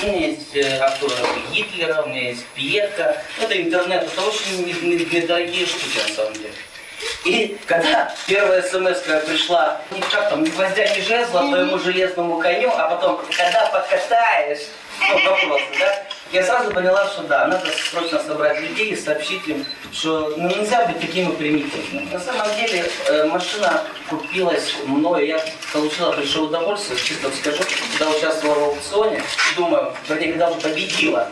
У 0.04 0.06
меня 0.06 0.28
есть 0.28 0.56
э, 0.56 0.78
автографы 0.78 1.40
Гитлера, 1.52 2.04
у 2.04 2.10
меня 2.10 2.30
есть 2.30 2.46
Пьетка. 2.54 3.20
Это 3.42 3.60
интернет, 3.60 4.04
это 4.04 4.22
очень 4.22 4.66
не- 4.66 4.74
не- 4.98 5.06
недорогие 5.06 5.66
штуки 5.66 5.98
на 6.08 6.14
самом 6.16 6.34
деле. 6.34 6.54
И 7.26 7.58
когда 7.66 8.14
первая 8.28 8.62
смс 8.62 9.00
пришла, 9.28 9.82
ни 9.92 10.00
как 10.02 10.30
там, 10.30 10.44
ни 10.44 10.50
гвоздя, 10.50 10.88
ни 10.96 11.02
жезла 11.02 11.42
твоему 11.48 11.80
железному 11.80 12.40
коню, 12.40 12.72
а 12.76 12.90
потом, 12.90 13.20
когда 13.36 13.66
покатаешь, 13.68 14.60
ну, 15.00 15.30
вопросы, 15.32 15.66
да, 15.80 16.04
я 16.32 16.44
сразу 16.44 16.72
поняла, 16.72 17.08
что 17.08 17.24
да, 17.24 17.48
надо 17.48 17.68
срочно 17.92 18.20
собрать 18.20 18.60
людей 18.60 18.92
и 18.92 18.96
сообщить 18.96 19.48
им, 19.48 19.66
что 19.92 20.34
ну, 20.36 20.50
нельзя 20.50 20.86
быть 20.86 21.00
такими 21.00 21.32
примитивными. 21.32 22.10
На 22.12 22.20
самом 22.20 22.48
деле 22.56 22.90
э, 23.08 23.26
машина 23.26 23.84
купилась 24.10 24.76
мною, 24.86 25.26
я 25.26 25.42
получила 25.72 26.12
большое 26.12 26.46
удовольствие, 26.46 27.00
честно 27.00 27.30
скажу, 27.32 27.64
когда 27.98 28.16
участвовала 28.16 28.60
в 28.60 28.64
аукционе, 28.70 29.22
думаю, 29.56 29.94
вернее, 30.10 30.30
когда 30.30 30.50
уже 30.50 30.60
победила, 30.60 31.30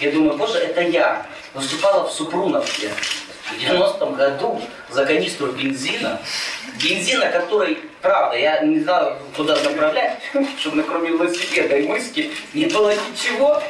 я 0.00 0.10
думаю, 0.10 0.36
боже, 0.36 0.58
это 0.58 0.80
я. 0.82 1.26
Выступала 1.54 2.08
в 2.08 2.12
Супруновке 2.12 2.90
в 3.50 3.56
90-м 3.58 4.14
году 4.14 4.60
за 4.90 5.04
канистру 5.04 5.52
бензина. 5.52 6.20
Бензина, 6.82 7.26
который, 7.30 7.78
правда, 8.00 8.36
я 8.36 8.60
не 8.60 8.80
знаю, 8.80 9.16
куда 9.36 9.56
направлять, 9.60 10.18
чтобы 10.58 10.82
кроме 10.82 11.10
велосипеда 11.10 11.76
и 11.76 11.86
мыски 11.86 12.30
не 12.52 12.66
было 12.66 12.92
ничего. 12.94 13.62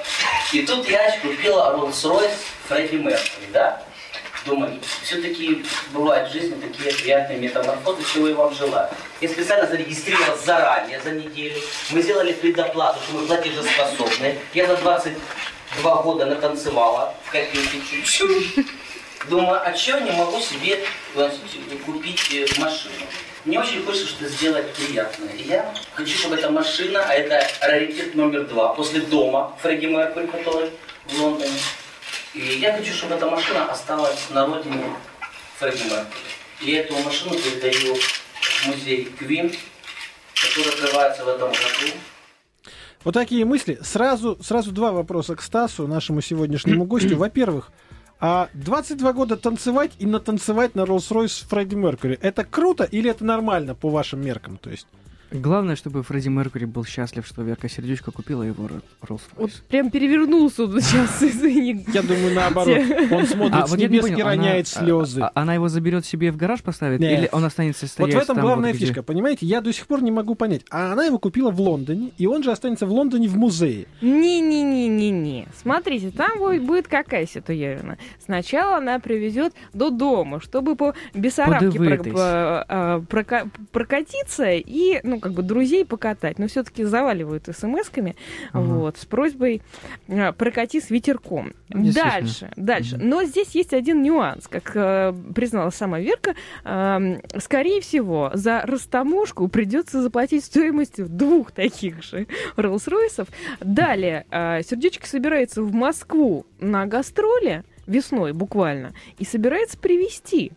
И 0.53 0.65
тут 0.65 0.89
я 0.89 1.19
купила 1.21 1.77
Rolls-Royce 1.77 2.37
Фредди 2.69 2.97
Меркьюри, 2.97 3.47
да? 3.53 3.83
Думаю, 4.47 4.79
все-таки 5.03 5.65
бывают 5.93 6.29
в 6.29 6.33
жизни 6.33 6.55
такие 6.61 6.93
приятные 6.93 7.39
метаморфозы, 7.39 8.03
чего 8.13 8.29
я 8.29 8.35
вам 8.35 8.55
желаю. 8.55 8.91
Я 9.23 9.29
специально 9.31 9.67
зарегистрировалась 9.67 10.45
заранее, 10.45 11.01
за 11.01 11.13
неделю. 11.13 11.59
Мы 11.91 12.03
сделали 12.03 12.33
предоплату, 12.33 12.99
что 13.09 13.17
мы 13.17 13.27
платежеспособны. 13.27 14.39
Я 14.53 14.67
за 14.67 14.77
22 14.77 16.03
года 16.03 16.27
натанцевала 16.27 17.15
в 17.25 17.31
копейки 17.31 17.81
чуть-чуть. 17.91 18.67
Думаю, 19.29 19.61
а 19.65 19.71
я 19.71 20.01
не 20.01 20.13
могу 20.13 20.39
себе 20.41 20.79
купить 21.87 22.21
э, 22.33 22.47
машину? 22.61 22.95
Мне 23.45 23.61
очень 23.61 23.85
хочется 23.85 24.09
что-то 24.09 24.29
сделать 24.29 24.73
приятное. 24.73 25.33
И 25.33 25.49
я 25.49 25.75
хочу, 25.95 26.19
чтобы 26.19 26.37
эта 26.37 26.51
машина, 26.51 27.05
а 27.07 27.13
это 27.13 27.47
раритет 27.61 28.15
номер 28.15 28.47
два, 28.47 28.75
после 28.75 29.01
дома 29.01 29.57
Фредди 29.63 29.87
Меркури, 29.87 30.27
который 30.27 30.71
в 31.07 31.21
Лондоне. 31.21 31.59
И 32.35 32.41
я 32.41 32.73
хочу, 32.77 32.93
чтобы 32.93 33.15
эта 33.15 33.27
машина 33.27 33.71
осталась 33.71 34.29
на 34.31 34.47
родине 34.47 34.85
Фредди 35.59 35.85
Меркури. 35.85 36.35
И 36.61 36.73
эту 36.73 36.95
машину 36.99 37.35
передаю 37.35 37.95
в 37.95 38.67
музей 38.67 39.05
Квин, 39.19 39.53
который 40.35 40.71
открывается 40.71 41.25
в 41.25 41.29
этом 41.29 41.49
году. 41.49 41.93
Вот 43.05 43.13
такие 43.13 43.45
мысли. 43.45 43.79
Сразу, 43.83 44.39
сразу 44.43 44.73
два 44.73 44.93
вопроса 44.93 45.37
к 45.37 45.43
Стасу, 45.43 45.87
нашему 45.87 46.23
сегодняшнему 46.23 46.85
гостю. 46.85 47.17
Во-первых, 47.19 47.71
а 48.21 48.49
22 48.55 49.13
года 49.13 49.37
танцевать 49.37 49.93
и 49.99 50.07
натанцевать 50.07 50.75
на 50.75 50.83
Rolls-Royce 50.83 51.47
Фредди 51.49 51.75
Меркьюри, 51.75 52.19
это 52.21 52.45
круто 52.45 52.85
или 52.85 53.11
это 53.11 53.25
нормально 53.25 53.75
по 53.75 53.91
вашим 53.91 54.21
меркам? 54.21 54.57
То 54.59 54.71
есть, 54.71 54.87
Главное, 55.33 55.75
чтобы 55.77 56.03
Фредди 56.03 56.29
Меркьюри 56.29 56.65
был 56.67 56.85
счастлив, 56.85 57.27
что 57.27 57.43
Верка 57.43 57.69
Сердючка 57.69 58.11
купила 58.13 58.43
его 58.43 58.67
Ро- 58.67 58.83
Вот 59.09 59.21
Rolls-Royce. 59.37 59.63
прям 59.69 59.91
перевернулся 59.91 60.65
он 60.65 60.81
сейчас, 60.81 61.23
извини. 61.23 61.85
я 61.93 62.03
думаю, 62.03 62.35
наоборот. 62.35 62.79
Он 63.11 63.27
смотрит 63.27 63.55
А 63.63 63.67
с 63.67 63.71
вот 63.71 63.79
небес 63.79 64.07
и 64.07 64.15
роняет 64.23 64.71
она, 64.77 64.85
слезы. 64.87 65.21
а- 65.23 65.33
а- 65.35 65.41
она 65.43 65.55
его 65.55 65.69
заберет 65.69 66.05
себе 66.07 66.31
в 66.31 66.37
гараж 66.37 66.63
поставит, 66.63 67.01
Нет. 67.01 67.19
или 67.19 67.29
он 67.33 67.45
останется 67.45 67.87
Вот 67.87 67.91
стоять 67.91 68.15
в 68.15 68.19
этом 68.19 68.37
там, 68.37 68.45
главная 68.45 68.71
вот 68.71 68.77
где- 68.77 68.87
фишка, 68.87 69.03
понимаете? 69.03 69.47
Я 69.47 69.61
до 69.61 69.73
сих 69.73 69.87
пор 69.87 70.03
не 70.03 70.11
могу 70.11 70.35
понять. 70.35 70.63
А 70.71 70.93
она 70.93 71.05
его 71.05 71.19
купила 71.19 71.51
в 71.51 71.61
Лондоне, 71.61 72.11
и 72.17 72.27
он 72.27 72.43
же 72.43 72.53
останется 72.53 72.87
в 72.87 72.93
Лондоне 72.93 73.27
в 73.29 73.37
музее. 73.37 73.87
Не-не-не-не-не. 74.03 75.49
Смотрите, 75.61 76.11
там 76.11 76.39
будет, 76.39 76.89
какая 76.89 77.27
ситуация. 77.27 77.99
Сначала 78.25 78.77
она 78.79 78.99
привезет 78.99 79.53
до 79.73 79.91
дома, 79.91 80.41
чтобы 80.41 80.77
по 80.77 80.95
Бессарабке 81.15 81.79
а, 82.17 83.01
прока- 83.09 83.47
прокатиться 83.73 84.51
и, 84.51 85.01
ну, 85.03 85.21
как 85.25 85.33
бы 85.33 85.43
друзей 85.43 85.87
покатать. 85.87 86.39
Но 86.39 86.49
все-таки 86.49 86.85
заваливают 86.85 87.49
смс-ками 87.49 88.15
Ага. 88.53 88.63
вот, 88.63 88.99
с 88.99 89.07
просьбой 89.07 89.63
а, 90.07 90.33
прокати 90.33 90.83
с 90.83 90.91
ветерком. 90.91 91.55
Дальше, 91.71 92.53
дальше. 92.57 92.99
Мгм. 92.99 93.09
Но 93.09 93.25
здесь 93.25 93.53
есть 93.53 93.73
один 93.73 94.03
нюанс. 94.03 94.47
Как 94.49 94.73
э, 94.75 95.15
признала 95.35 95.71
сама 95.71 95.99
Верка, 95.99 96.35
эм, 96.65 97.23
скорее 97.39 97.81
всего, 97.81 98.33
за 98.35 98.61
растаможку 98.67 99.49
придется 99.49 100.03
заплатить 100.03 100.45
стоимостью 100.45 101.09
двух 101.09 101.53
таких 101.53 102.03
же 102.03 102.27
Роллс-Ройсов. 102.57 103.29
Далее, 103.61 104.27
э, 104.31 104.61
Сердючка 104.63 105.07
собирается 105.07 105.63
в 105.63 105.73
Москву 105.73 106.45
на 106.61 106.85
гастроли 106.85 107.65
весной 107.87 108.35
буквально 108.35 108.93
и 109.19 109.25
собирается 109.25 109.79
привезти 109.79 110.53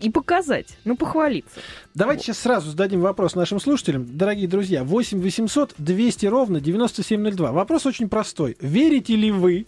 и 0.00 0.10
показать, 0.10 0.78
ну, 0.84 0.96
похвалиться. 0.96 1.60
Давайте 1.94 2.24
сейчас 2.24 2.38
сразу 2.38 2.70
зададим 2.70 3.00
вопрос 3.00 3.34
нашим 3.34 3.60
слушателям. 3.60 4.06
Дорогие 4.16 4.48
друзья, 4.48 4.84
8 4.84 5.20
800 5.20 5.74
200 5.78 6.26
ровно 6.26 6.60
9702. 6.60 7.52
Вопрос 7.52 7.86
очень 7.86 8.08
простой. 8.08 8.56
Верите 8.60 9.16
ли 9.16 9.30
вы, 9.30 9.66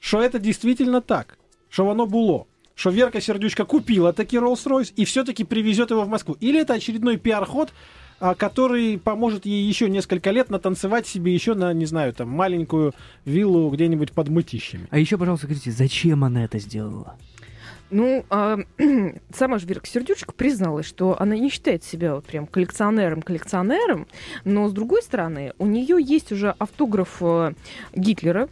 что 0.00 0.20
это 0.20 0.38
действительно 0.38 1.00
так? 1.00 1.38
Что 1.70 1.88
оно 1.90 2.06
было? 2.06 2.46
Что 2.74 2.90
Верка 2.90 3.20
Сердючка 3.20 3.64
купила 3.64 4.12
таки 4.12 4.36
Rolls-Royce 4.36 4.92
и 4.96 5.04
все-таки 5.04 5.44
привезет 5.44 5.90
его 5.90 6.02
в 6.02 6.08
Москву? 6.08 6.36
Или 6.40 6.60
это 6.60 6.74
очередной 6.74 7.16
пиар-ход, 7.16 7.72
а, 8.18 8.34
который 8.34 8.98
поможет 8.98 9.46
ей 9.46 9.64
еще 9.64 9.88
несколько 9.88 10.30
лет 10.32 10.50
натанцевать 10.50 11.06
себе 11.06 11.32
еще 11.32 11.54
на, 11.54 11.72
не 11.72 11.86
знаю, 11.86 12.12
там, 12.12 12.28
маленькую 12.28 12.92
виллу 13.24 13.70
где-нибудь 13.70 14.12
под 14.12 14.28
мытищами? 14.28 14.88
А 14.90 14.98
еще, 14.98 15.16
пожалуйста, 15.16 15.46
скажите, 15.46 15.70
зачем 15.70 16.24
она 16.24 16.44
это 16.44 16.58
сделала? 16.58 17.16
Ну, 17.90 18.24
а, 18.30 18.58
сама 19.34 19.58
же 19.58 19.66
Верка 19.66 19.86
Сердючка 19.86 20.32
призналась, 20.32 20.86
что 20.86 21.20
она 21.20 21.36
не 21.36 21.50
считает 21.50 21.84
себя 21.84 22.14
вот 22.14 22.24
прям 22.24 22.46
коллекционером-коллекционером, 22.46 24.06
но, 24.44 24.68
с 24.68 24.72
другой 24.72 25.02
стороны, 25.02 25.52
у 25.58 25.66
нее 25.66 25.98
есть 26.00 26.32
уже 26.32 26.54
автограф 26.58 27.18
э, 27.20 27.52
Гитлера, 27.94 28.48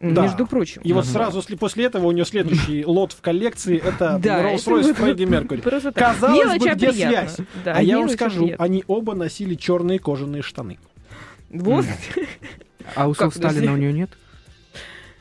Да. 0.00 0.22
Между 0.22 0.46
прочим. 0.46 0.80
И 0.82 0.92
вот 0.94 1.04
сразу 1.04 1.42
после 1.58 1.84
этого 1.84 2.06
у 2.06 2.12
нее 2.12 2.24
следующий 2.24 2.84
лот 2.86 3.12
в 3.12 3.20
коллекции 3.20 3.76
это 3.78 4.18
Rolls-Royce 4.22 4.94
Фредди 4.94 5.24
так. 5.92 5.94
Казалось 5.94 6.58
бы, 6.58 6.68
где 6.70 6.92
связь? 6.92 7.36
А 7.64 7.82
я 7.82 7.98
вам 7.98 8.08
скажу, 8.08 8.50
они 8.58 8.84
оба 8.86 9.14
носили 9.14 9.54
черные 9.56 9.98
кожаные 9.98 10.42
штаны. 10.42 10.78
Вот. 11.50 11.84
А 12.94 13.08
усов? 13.08 13.34
Сталина 13.34 13.72
у 13.72 13.76
нее 13.76 13.92
нет? 13.92 14.10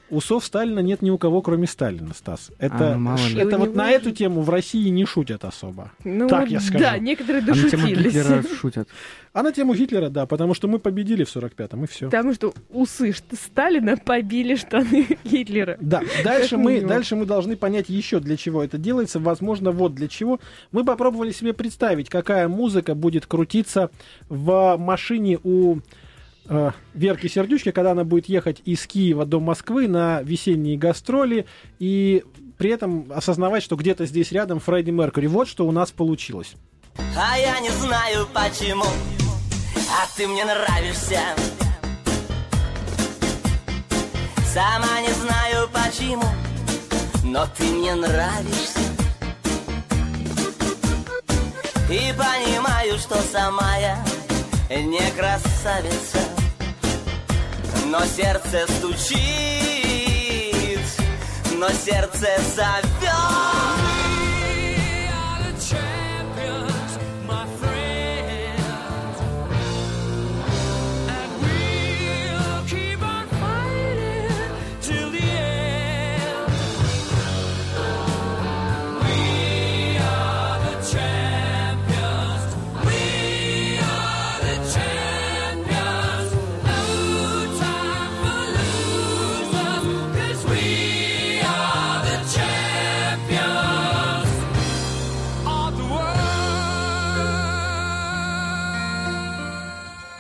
Усов 0.10 0.45
Сталина 0.45 0.80
нет 0.80 1.01
ни 1.01 1.10
у 1.10 1.18
кого, 1.18 1.41
кроме 1.41 1.68
Сталина, 1.68 2.14
Стас. 2.14 2.51
Это, 2.57 2.93
А, 2.93 2.97
ну, 2.97 3.16
это 3.36 3.57
вот 3.57 3.76
на 3.76 3.91
эту 3.91 4.12
тему 4.12 4.41
в 4.41 4.49
России 4.49 4.89
не 4.89 5.05
шутят 5.05 5.45
особо. 5.45 5.91
Ну, 6.03 6.28
Так 6.28 6.49
я 6.49 6.60
скажу. 6.60 6.84
Да, 6.84 6.97
некоторые 6.97 7.43
А 7.43 7.47
на 7.47 7.53
тему 7.53 7.70
дошутились. 7.70 8.14
Гитлера 8.14 8.43
шутят. 8.60 8.89
А 9.32 9.43
на 9.43 9.51
тему 9.51 9.76
Гитлера, 9.76 10.10
да, 10.10 10.26
потому 10.26 10.55
что 10.55 10.68
мы 10.68 10.80
победили 10.80 11.24
в 11.24 11.34
45-м, 11.34 11.84
и 11.84 11.88
все. 11.88 12.05
Потому 12.07 12.34
что 12.34 12.51
усы 12.72 13.14
Сталина 13.32 13.95
побили 13.95 14.55
штаны 14.55 15.07
Гитлера. 15.24 15.78
Да, 15.80 16.01
дальше 16.24 16.57
мы, 16.57 16.82
дальше 16.82 17.16
мы 17.16 17.26
должны 17.28 17.55
понять 17.55 17.89
еще, 17.89 18.20
для 18.20 18.38
чего 18.38 18.64
это 18.64 18.80
делается. 18.80 19.20
Возможно, 19.20 19.72
вот 19.72 19.93
для 19.93 20.07
чего. 20.07 20.39
Мы 20.72 20.84
попробовали 20.84 21.32
себе 21.32 21.53
представить, 21.53 22.10
какая 22.10 22.47
музыка 22.47 22.95
будет 22.95 23.28
крутиться 23.28 23.91
в 24.30 24.78
машине 24.78 25.38
у 25.43 25.78
э, 26.50 26.72
Верки 26.93 27.28
Сердючки, 27.28 27.72
когда 27.72 27.91
она 27.91 28.04
будет 28.04 28.28
ехать 28.28 28.62
из 28.66 28.86
Киева 28.86 29.26
до 29.26 29.39
Москвы 29.39 29.88
на 29.88 30.22
весенние 30.22 30.78
гастроли 30.78 31.45
и 31.80 32.24
при 32.58 32.72
этом 32.72 33.12
осознавать, 33.14 33.64
что 33.64 33.78
где-то 33.78 34.06
здесь 34.06 34.32
рядом 34.32 34.60
Фредди 34.60 34.91
Меркьюри. 34.91 35.28
Вот 35.28 35.47
что 35.47 35.66
у 35.66 35.72
нас 35.72 35.91
получилось. 35.91 36.56
А 37.18 37.38
я 37.38 37.60
не 37.62 37.70
знаю 37.70 38.28
почему, 38.34 38.84
а 38.84 40.18
ты 40.18 40.28
мне 40.28 40.43
нравишься. 40.43 41.20
Сама 44.54 45.00
не 45.02 45.14
знаю 45.14 45.70
почему, 45.72 46.26
но 47.24 47.45
ты 47.58 47.64
мне 47.66 47.95
нравишься. 47.95 48.80
И 51.89 52.14
понимаю, 52.14 52.97
что 52.97 53.16
сама 53.16 53.78
я 53.78 54.18
не 54.78 55.11
красавица, 55.11 56.20
но 57.88 58.05
сердце 58.05 58.67
стучит, 58.78 59.20
но 61.57 61.70
сердце 61.70 62.28
зовет. 62.55 63.49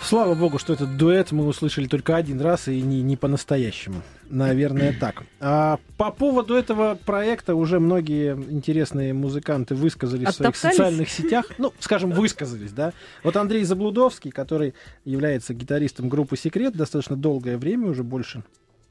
Слава 0.09 0.33
богу, 0.33 0.57
что 0.57 0.73
этот 0.73 0.97
дуэт 0.97 1.31
мы 1.31 1.45
услышали 1.45 1.85
только 1.85 2.15
один 2.15 2.41
раз 2.41 2.67
и 2.67 2.81
не, 2.81 3.03
не 3.03 3.15
по-настоящему. 3.15 4.01
Наверное, 4.27 4.91
так. 4.99 5.21
А 5.39 5.77
по 5.97 6.09
поводу 6.09 6.55
этого 6.55 6.97
проекта 7.05 7.53
уже 7.53 7.79
многие 7.79 8.33
интересные 8.33 9.13
музыканты 9.13 9.75
высказались 9.75 10.29
в 10.29 10.31
своих 10.31 10.55
социальных 10.55 11.09
сетях. 11.11 11.45
Ну, 11.59 11.73
скажем, 11.79 12.09
высказались, 12.09 12.71
да. 12.71 12.93
Вот 13.23 13.37
Андрей 13.37 13.63
Заблудовский, 13.63 14.31
который 14.31 14.73
является 15.05 15.53
гитаристом 15.53 16.09
группы 16.09 16.37
«Секрет» 16.37 16.75
достаточно 16.75 17.15
долгое 17.15 17.59
время, 17.59 17.89
уже 17.89 18.01
больше 18.01 18.41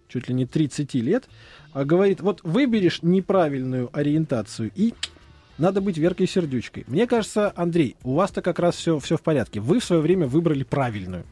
чуть 0.06 0.28
ли 0.28 0.34
не 0.36 0.46
30 0.46 0.94
лет, 0.94 1.24
а, 1.72 1.84
говорит, 1.84 2.20
вот 2.20 2.42
выберешь 2.44 3.02
неправильную 3.02 3.90
ориентацию 3.92 4.70
и 4.76 4.94
надо 5.58 5.80
быть 5.80 5.98
Веркой 5.98 6.26
Сердючкой. 6.26 6.84
Мне 6.88 7.06
кажется, 7.06 7.52
Андрей, 7.56 7.96
у 8.04 8.14
вас-то 8.14 8.42
как 8.42 8.58
раз 8.58 8.76
все, 8.76 8.98
все 8.98 9.16
в 9.16 9.22
порядке. 9.22 9.60
Вы 9.60 9.80
в 9.80 9.84
свое 9.84 10.00
время 10.02 10.26
выбрали 10.26 10.62
правильную. 10.64 11.24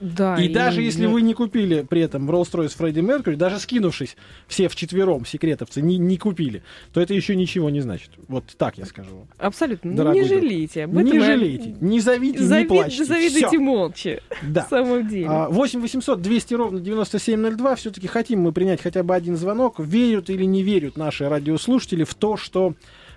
Да, 0.00 0.36
и, 0.36 0.48
даже 0.48 0.82
если 0.82 1.06
ну, 1.06 1.12
вы 1.12 1.22
не 1.22 1.34
купили 1.34 1.86
при 1.88 2.02
этом 2.02 2.28
Rolls-Royce 2.28 2.76
Фредди 2.76 3.00
Меркьюри, 3.00 3.36
даже 3.36 3.58
скинувшись 3.58 4.16
все 4.48 4.68
вчетвером, 4.68 5.24
секретовцы, 5.24 5.80
не, 5.80 5.98
не 5.98 6.18
купили, 6.18 6.62
то 6.92 7.00
это 7.00 7.14
еще 7.14 7.36
ничего 7.36 7.70
не 7.70 7.80
значит. 7.80 8.10
Вот 8.28 8.44
так 8.58 8.76
я 8.76 8.84
скажу 8.86 9.14
вам. 9.14 9.28
Абсолютно. 9.38 9.94
Дорогой 9.94 10.22
не 10.22 10.28
друг. 10.28 10.42
жалейте. 10.42 10.84
Об 10.84 10.98
этом 10.98 11.06
не 11.12 11.16
и- 11.16 11.20
жалейте, 11.20 11.76
не 11.80 12.00
зовите, 12.00 12.40
не 12.40 12.44
Зави- 12.44 12.66
плачьте. 12.66 13.04
Завидуйте 13.04 13.46
Всё. 13.46 13.60
молча. 13.60 14.20
Да. 14.42 14.64
В 14.64 14.68
самом 14.68 15.08
деле. 15.08 15.26
А, 15.28 15.48
8 15.48 15.80
800 15.80 16.20
200 16.20 16.54
ровно 16.54 16.80
9702. 16.80 17.76
Все-таки 17.76 18.06
хотим 18.08 18.40
мы 18.40 18.52
принять 18.52 18.82
хотя 18.82 19.02
бы 19.04 19.14
один 19.14 19.36
звонок. 19.36 19.78
Верят 19.78 20.28
или 20.28 20.44
не 20.44 20.62
верят 20.62 20.98
наши 20.98 21.28
радиослушатели 21.28 22.04
в 22.04 22.14
то, 22.14 22.36
что 22.36 22.74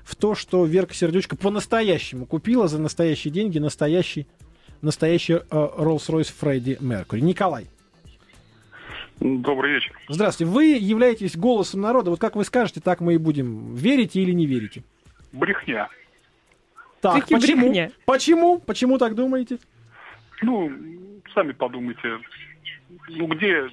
в 0.07 0.15
то, 0.15 0.35
что 0.35 0.65
Верка 0.65 0.93
Сердючка 0.93 1.35
по-настоящему 1.35 2.25
купила 2.25 2.69
за 2.69 2.79
настоящие 2.79 3.29
деньги 3.33 3.59
настоящий, 3.59 4.25
настоящий 4.81 5.33
э, 5.33 5.39
Rolls-Royce 5.51 6.33
Фредди 6.39 6.77
Меркьюри. 6.79 7.21
Николай, 7.21 7.67
Добрый 9.19 9.73
вечер. 9.73 9.99
здравствуйте. 10.07 10.49
Вы 10.49 10.77
являетесь 10.77 11.35
голосом 11.35 11.81
народа. 11.81 12.09
Вот 12.11 12.21
как 12.21 12.37
вы 12.37 12.45
скажете, 12.45 12.79
так 12.79 13.01
мы 13.01 13.15
и 13.15 13.17
будем. 13.17 13.75
Верите 13.75 14.21
или 14.21 14.31
не 14.31 14.45
верите? 14.45 14.83
Брехня. 15.33 15.89
Так, 17.01 17.21
Таки 17.25 17.33
почему? 17.35 17.63
брехня. 17.63 17.91
Почему? 18.05 18.59
Почему 18.59 18.97
так 18.97 19.13
думаете? 19.13 19.57
Ну, 20.41 20.71
сами 21.33 21.51
подумайте. 21.51 22.19
Ну, 23.09 23.27
где 23.27 23.67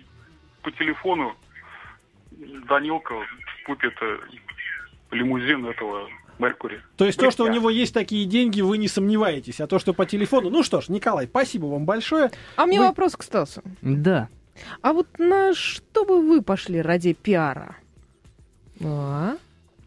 по 0.62 0.72
телефону 0.72 1.36
Данилка 2.66 3.14
купит 3.66 3.92
э, 4.00 4.18
лимузин 5.12 5.66
этого 5.66 6.08
Меркури? 6.38 6.80
То 6.96 7.04
есть 7.06 7.18
то, 7.18 7.30
что 7.30 7.44
у 7.44 7.48
него 7.48 7.70
есть 7.70 7.94
такие 7.94 8.24
деньги, 8.26 8.60
вы 8.60 8.78
не 8.78 8.88
сомневаетесь, 8.88 9.60
а 9.60 9.66
то, 9.66 9.78
что 9.78 9.92
по 9.94 10.06
телефону... 10.06 10.50
Ну 10.50 10.62
что 10.62 10.80
ж, 10.80 10.88
Николай, 10.88 11.26
спасибо 11.26 11.66
вам 11.66 11.84
большое. 11.84 12.30
А 12.56 12.66
мне 12.66 12.78
вы- 12.80 12.86
вопрос 12.86 13.16
к 13.16 13.22
Стасу. 13.22 13.62
Да. 13.82 14.28
А 14.82 14.92
вот 14.92 15.08
на 15.18 15.52
что 15.54 16.04
бы 16.04 16.20
вы 16.26 16.42
пошли 16.42 16.80
ради 16.80 17.12
пиара? 17.12 17.76
А? 18.82 19.36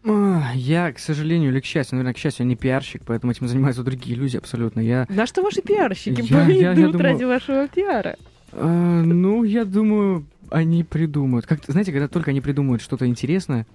А, 0.04 0.52
Я, 0.54 0.92
к 0.92 0.98
сожалению, 0.98 1.50
или 1.50 1.60
к 1.60 1.64
счастью, 1.64 1.96
наверное, 1.96 2.14
к 2.14 2.18
счастью, 2.18 2.44
я 2.44 2.48
не 2.48 2.56
пиарщик, 2.56 3.02
поэтому 3.04 3.32
этим 3.32 3.48
занимаются 3.48 3.82
другие 3.82 4.16
люди 4.16 4.36
абсолютно. 4.36 4.80
Я, 4.80 5.06
На 5.08 5.26
что 5.26 5.42
ваши 5.42 5.60
пиарщики 5.60 6.20
Я- 6.32 6.44
я- 6.46 6.54
я 6.54 6.72
пойдут 6.74 6.92
думаю- 6.92 7.12
ради 7.12 7.24
вашего 7.24 7.68
пиара? 7.68 8.16
э, 8.52 8.66
ну, 8.66 9.44
я 9.44 9.64
думаю, 9.64 10.24
они 10.50 10.84
придумают. 10.84 11.46
Как 11.46 11.60
знаете, 11.66 11.92
когда 11.92 12.08
только 12.08 12.30
они 12.30 12.40
придумают 12.40 12.80
что-то 12.80 13.06
интересное, 13.06 13.66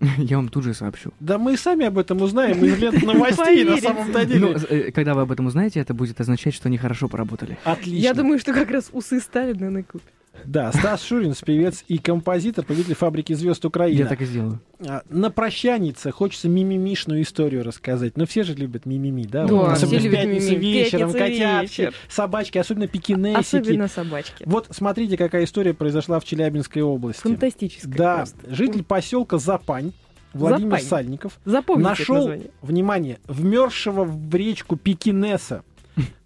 я 0.18 0.36
вам 0.36 0.48
тут 0.48 0.64
же 0.64 0.74
сообщу. 0.74 1.12
Да 1.20 1.38
мы 1.38 1.54
и 1.54 1.56
сами 1.56 1.86
об 1.86 1.98
этом 1.98 2.20
узнаем 2.22 2.64
из 2.64 2.78
лент 2.78 3.02
новостей 3.02 3.64
на 3.64 3.76
самом-то 3.78 4.24
деле. 4.24 4.40
Но 4.40 4.48
э, 4.68 4.90
когда 4.92 5.14
вы 5.14 5.22
об 5.22 5.32
этом 5.32 5.46
узнаете, 5.46 5.80
это 5.80 5.94
будет 5.94 6.20
означать, 6.20 6.54
что 6.54 6.68
они 6.68 6.78
хорошо 6.78 7.08
поработали. 7.08 7.58
Отлично. 7.64 7.98
Я 7.98 8.14
думаю, 8.14 8.38
что 8.38 8.52
как 8.52 8.70
раз 8.70 8.88
усы 8.92 9.20
Сталина 9.20 9.70
накупят. 9.70 10.12
Да, 10.44 10.72
Стас 10.72 11.02
Шурин, 11.04 11.34
певец 11.44 11.84
и 11.88 11.98
композитор, 11.98 12.64
победитель 12.64 12.94
фабрики 12.94 13.32
звезд 13.32 13.64
Украины. 13.64 13.98
Я 13.98 14.06
так 14.06 14.20
и 14.20 14.24
сделаю. 14.24 14.60
А, 14.86 15.02
На 15.10 15.30
прощанице 15.30 16.10
хочется 16.10 16.48
мимимишную 16.48 17.22
историю 17.22 17.64
рассказать. 17.64 18.16
Но 18.16 18.26
все 18.26 18.42
же 18.44 18.54
любят 18.54 18.86
мимими, 18.86 19.22
да? 19.24 19.46
Да, 19.46 19.54
Вот 19.54 19.76
все 19.76 19.86
особенно 19.86 20.08
в 20.08 20.12
пятницу 20.12 20.50
мимими. 20.52 20.60
вечером, 20.64 21.12
Пятница 21.12 21.40
котятки, 21.42 21.80
вечер. 21.80 21.94
собачки, 22.08 22.58
особенно 22.58 22.86
пекинесики. 22.86 23.38
Особенно 23.40 23.88
собачки. 23.88 24.42
Вот 24.46 24.66
смотрите, 24.70 25.16
какая 25.16 25.44
история 25.44 25.74
произошла 25.74 26.20
в 26.20 26.24
Челябинской 26.24 26.82
области. 26.82 27.22
Фантастическая 27.22 27.92
Да, 27.96 28.16
просто. 28.18 28.36
житель 28.54 28.84
поселка 28.84 29.38
Запань 29.38 29.92
Владимир 30.34 30.72
Запань. 30.72 30.84
Сальников 30.86 31.38
Запомните 31.46 31.88
нашел, 31.88 32.30
внимание, 32.62 33.18
вмерзшего 33.26 34.04
в 34.04 34.34
речку 34.34 34.76
пекинеса 34.76 35.62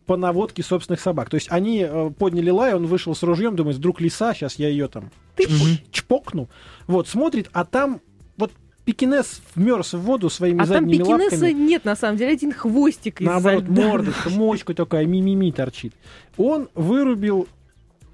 по 0.07 0.16
наводке 0.16 0.62
собственных 0.62 1.00
собак. 1.00 1.30
То 1.30 1.36
есть 1.36 1.48
они 1.50 1.86
э, 1.88 2.11
подняли 2.18 2.50
лай, 2.50 2.74
он 2.74 2.86
вышел 2.86 3.14
с 3.14 3.22
ружьем, 3.22 3.57
думает, 3.57 3.76
вдруг 3.76 4.00
лиса, 4.00 4.34
сейчас 4.34 4.57
я 4.57 4.68
ее 4.68 4.88
там 4.88 5.11
чп- 5.36 5.80
чпокну. 5.90 6.48
Вот, 6.86 7.09
смотрит, 7.09 7.48
а 7.53 7.64
там 7.64 8.00
вот 8.36 8.50
пекинес 8.84 9.40
вмерз 9.55 9.92
в 9.94 10.00
воду 10.00 10.28
своими 10.28 10.57
А 10.59 10.66
там 10.66 10.68
задними 10.68 10.98
пекинеса 10.98 11.34
лапками. 11.36 11.53
нет, 11.53 11.84
на 11.84 11.94
самом 11.96 12.16
деле, 12.16 12.32
один 12.32 12.53
хвостик 12.53 13.20
из 13.20 13.26
Наоборот, 13.26 13.68
мордочка, 13.68 14.30
мочка 14.30 14.74
такая, 14.74 15.07
мимими 15.07 15.50
торчит. 15.50 15.94
Он 16.36 16.68
вырубил 16.74 17.46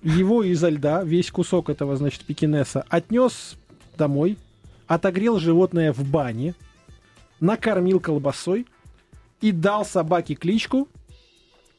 его 0.03 0.43
изо 0.43 0.69
льда, 0.69 1.03
весь 1.03 1.31
кусок 1.31 1.71
этого, 1.71 1.97
значит, 1.97 2.21
пекинеса, 2.23 2.85
отнес 2.89 3.57
домой, 3.97 4.37
отогрел 4.87 5.39
животное 5.39 5.93
в 5.93 6.05
бане, 6.05 6.55
накормил 7.41 7.99
колбасой 7.99 8.67
и 9.41 9.53
дал 9.53 9.85
собаке 9.85 10.35
кличку 10.35 10.89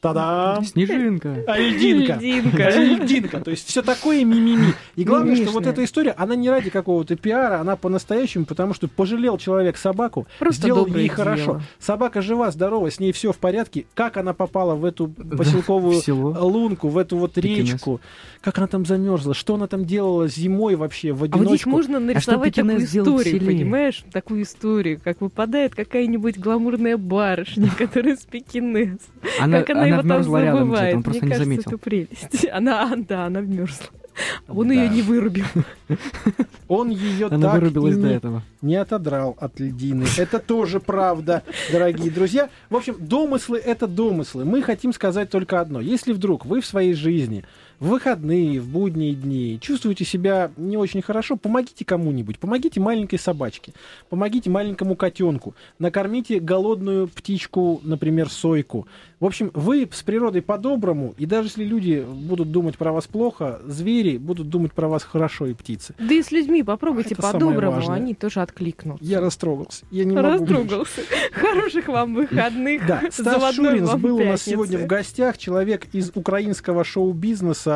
Та-дам! 0.02 0.64
Снежинка. 0.64 1.43
А 1.45 1.58
льдинка. 1.60 2.14
Льдинка. 2.14 2.68
А 2.68 2.72
льдинка. 2.72 3.41
То 3.41 3.52
есть 3.52 3.68
все 3.68 3.82
такое 3.82 4.24
мимими. 4.24 4.74
И 4.95 5.04
главное, 5.04 5.36
что 5.36 5.52
вот 5.52 5.68
эта 5.68 5.84
история, 5.84 6.12
она 6.12 6.36
не 6.36 6.50
ради 6.50 6.70
какого-то 6.70 7.18
пиара, 7.18 7.60
она 7.60 7.76
по-настоящему, 7.76 8.45
потому 8.45 8.74
что 8.74 8.88
пожалел 8.88 9.38
человек 9.38 9.76
собаку, 9.76 10.26
Просто 10.39 10.62
сделал 10.64 10.86
ей 10.86 11.10
хорошо. 11.10 11.62
Собака 11.80 12.22
жива, 12.22 12.50
здорова, 12.52 12.89
с 12.89 13.00
ней 13.00 13.12
все 13.12 13.34
в 13.34 13.38
порядке. 13.38 13.86
Как 13.93 14.16
она 14.16 14.34
попала 14.34 14.76
в 14.76 14.86
эту 14.86 15.10
поселковую 15.10 16.02
в 16.02 16.43
лунку, 16.43 16.88
в 16.88 16.97
эту 16.97 17.18
вот 17.18 17.38
речку, 17.38 18.00
как 18.41 18.58
она 18.58 18.68
там 18.68 18.86
замерзла, 18.86 19.34
что 19.34 19.56
она 19.56 19.68
там 19.68 19.86
делала 19.86 20.28
зимой 20.28 20.76
вообще 20.76 21.12
в 21.12 21.24
А 21.24 21.28
вот 21.28 21.30
здесь 21.30 21.41
одиночку. 21.41 21.70
можно 21.70 22.00
нарисовать 22.00 22.56
такую 22.56 22.84
историю, 22.86 23.45
понимаешь? 23.45 24.04
Такую 24.14 24.43
историю, 24.43 25.00
как 25.04 25.20
выпадает 25.20 25.76
какая-нибудь 25.76 26.39
гламурная 26.39 26.95
барышня, 26.97 27.70
которая 27.78 28.16
с 28.16 28.22
Пекинес. 28.22 29.00
Она, 29.39 29.60
как 29.60 29.70
она, 29.72 29.89
она 29.92 30.00
его 30.00 30.08
там 30.08 30.18
вмерзла 30.18 30.42
рядом 30.44 30.72
где-то, 30.72 30.96
он 30.98 31.04
просто 31.04 31.26
Мне 31.26 31.32
не 31.32 31.36
кажется, 31.38 31.44
заметил. 31.46 31.72
это 31.72 31.78
прелесть. 31.78 32.48
Она, 32.52 32.96
да, 33.08 33.26
она 33.26 33.40
вмерзла. 33.42 33.86
Он 34.50 34.68
Да. 34.68 34.74
ее 34.74 34.90
не 34.90 35.02
вырубил. 35.02 35.46
Он 36.68 36.90
ее 36.90 37.28
Она 37.28 37.52
так 37.54 37.62
вырубилась 37.62 37.96
и 37.96 38.02
до 38.02 38.08
не- 38.10 38.14
этого. 38.16 38.44
не 38.62 38.76
отодрал 38.76 39.38
от 39.40 39.60
льдины. 39.60 40.06
Это 40.18 40.40
тоже 40.40 40.80
правда, 40.80 41.44
дорогие 41.72 42.12
друзья. 42.12 42.50
В 42.70 42.76
общем, 42.76 42.96
домыслы— 43.00 43.58
это 43.66 43.88
домыслы. 43.88 44.44
Мы 44.46 44.62
хотим 44.62 44.94
сказать 44.94 45.30
только 45.30 45.62
одно. 45.62 45.80
Если 45.80 46.12
вдруг 46.14 46.46
вы 46.46 46.60
в 46.62 46.66
своей 46.66 46.94
жизни 46.94 47.46
в 47.80 47.88
выходные, 47.88 48.60
в 48.60 48.68
будние 48.68 49.14
дни 49.14 49.58
чувствуете 49.62 50.06
себя 50.06 50.52
не 50.58 50.78
очень 50.78 51.02
хорошо, 51.02 51.36
помогите 51.36 51.86
кому-нибудь. 51.86 52.40
Помогите 52.40 52.80
маленькой 52.80 53.20
собачке, 53.20 53.74
помогите 54.10 54.50
маленькому 54.50 54.96
котенку, 54.96 55.56
накормите 55.80 56.40
голодную 56.40 57.08
птичку, 57.08 57.82
например, 57.84 58.30
сойку. 58.30 58.88
В 59.20 59.26
общем, 59.26 59.52
вы 59.54 59.88
с 59.92 60.02
природой 60.02 60.42
по-доброму, 60.42 61.14
и 61.18 61.26
даже 61.26 61.50
если 61.50 61.66
люди 61.66 62.06
будут 62.08 62.52
думать 62.52 62.78
про 62.78 62.94
вас 62.94 63.06
плохо, 63.06 63.60
звери 63.66 64.18
будут 64.18 64.50
думать 64.50 64.72
про 64.72 64.88
вас 64.88 65.04
хорошо 65.04 65.48
и 65.48 65.54
птицы. 65.54 65.94
Да 66.00 66.14
и 66.14 66.24
с 66.24 66.32
людьми 66.32 66.64
попробуйте 66.64 67.10
Это 67.16 67.22
по-доброму, 67.22 67.90
они 67.92 68.14
тоже 68.14 68.42
откликнут. 68.42 69.02
Я 69.02 69.20
растрогался. 69.20 69.86
Я 69.92 70.06
не 70.06 70.16
могу. 70.16 70.28
Растрогался. 70.28 71.02
Хороших 71.34 71.90
вам 71.90 72.16
выходных. 72.16 72.86
Да, 72.88 73.04
Стас 73.12 73.56
Шуринс 73.56 73.94
был 73.96 74.18
у 74.18 74.24
нас 74.24 74.42
сегодня 74.42 74.78
в 74.78 74.88
гостях, 74.88 75.38
человек 75.38 75.88
из 75.92 76.12
украинского 76.16 76.84
шоу-бизнеса. 76.84 77.69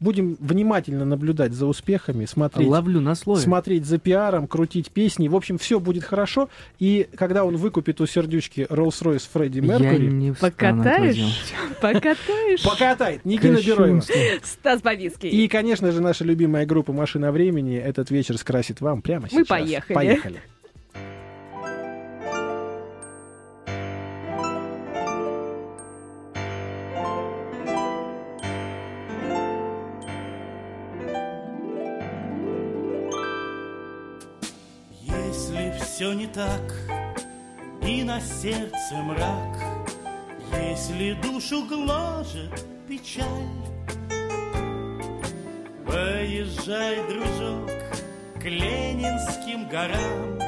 Будем 0.00 0.36
внимательно 0.40 1.04
наблюдать 1.04 1.52
за 1.52 1.66
успехами, 1.66 2.24
смотреть, 2.24 2.68
Ловлю 2.68 3.00
на 3.00 3.14
слове. 3.14 3.40
смотреть 3.42 3.84
за 3.86 3.98
пиаром, 3.98 4.46
крутить 4.46 4.90
песни. 4.90 5.28
В 5.28 5.36
общем, 5.36 5.58
все 5.58 5.80
будет 5.80 6.04
хорошо. 6.04 6.48
И 6.78 7.08
когда 7.16 7.44
он 7.44 7.56
выкупит 7.56 8.00
у 8.00 8.06
сердючки 8.06 8.66
Rolls-Royce 8.68 9.28
Фредди 9.32 9.60
этого 9.60 10.34
Покатаешь? 10.40 11.16
Покатаешь? 11.80 12.62
покатает 12.62 13.24
Никина 13.24 13.60
Бероева. 13.60 14.02
Стас 14.42 14.82
Бабицкий. 14.82 15.28
И, 15.28 15.48
конечно 15.48 15.92
же, 15.92 16.00
наша 16.00 16.24
любимая 16.24 16.66
группа 16.66 16.92
«Машина 16.92 17.32
времени» 17.32 17.76
этот 17.76 18.10
вечер 18.10 18.38
скрасит 18.38 18.80
вам 18.80 19.02
прямо 19.02 19.28
сейчас. 19.28 19.38
Мы 19.38 19.44
поехали. 19.44 19.94
Поехали. 19.94 20.42
Так, 36.36 36.74
и 37.80 38.04
на 38.04 38.20
сердце 38.20 38.94
мрак, 38.96 39.56
Если 40.52 41.14
душу 41.22 41.64
гложет 41.64 42.62
печаль, 42.86 43.24
Поезжай, 45.86 46.96
дружок, 47.08 47.70
к 48.38 48.44
Ленинским 48.44 49.66
горам 49.70 50.38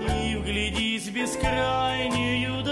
И 0.00 0.36
вглядись 0.36 1.08
в 1.08 1.12
бескрайнюю 1.12 2.64
даль. 2.64 2.71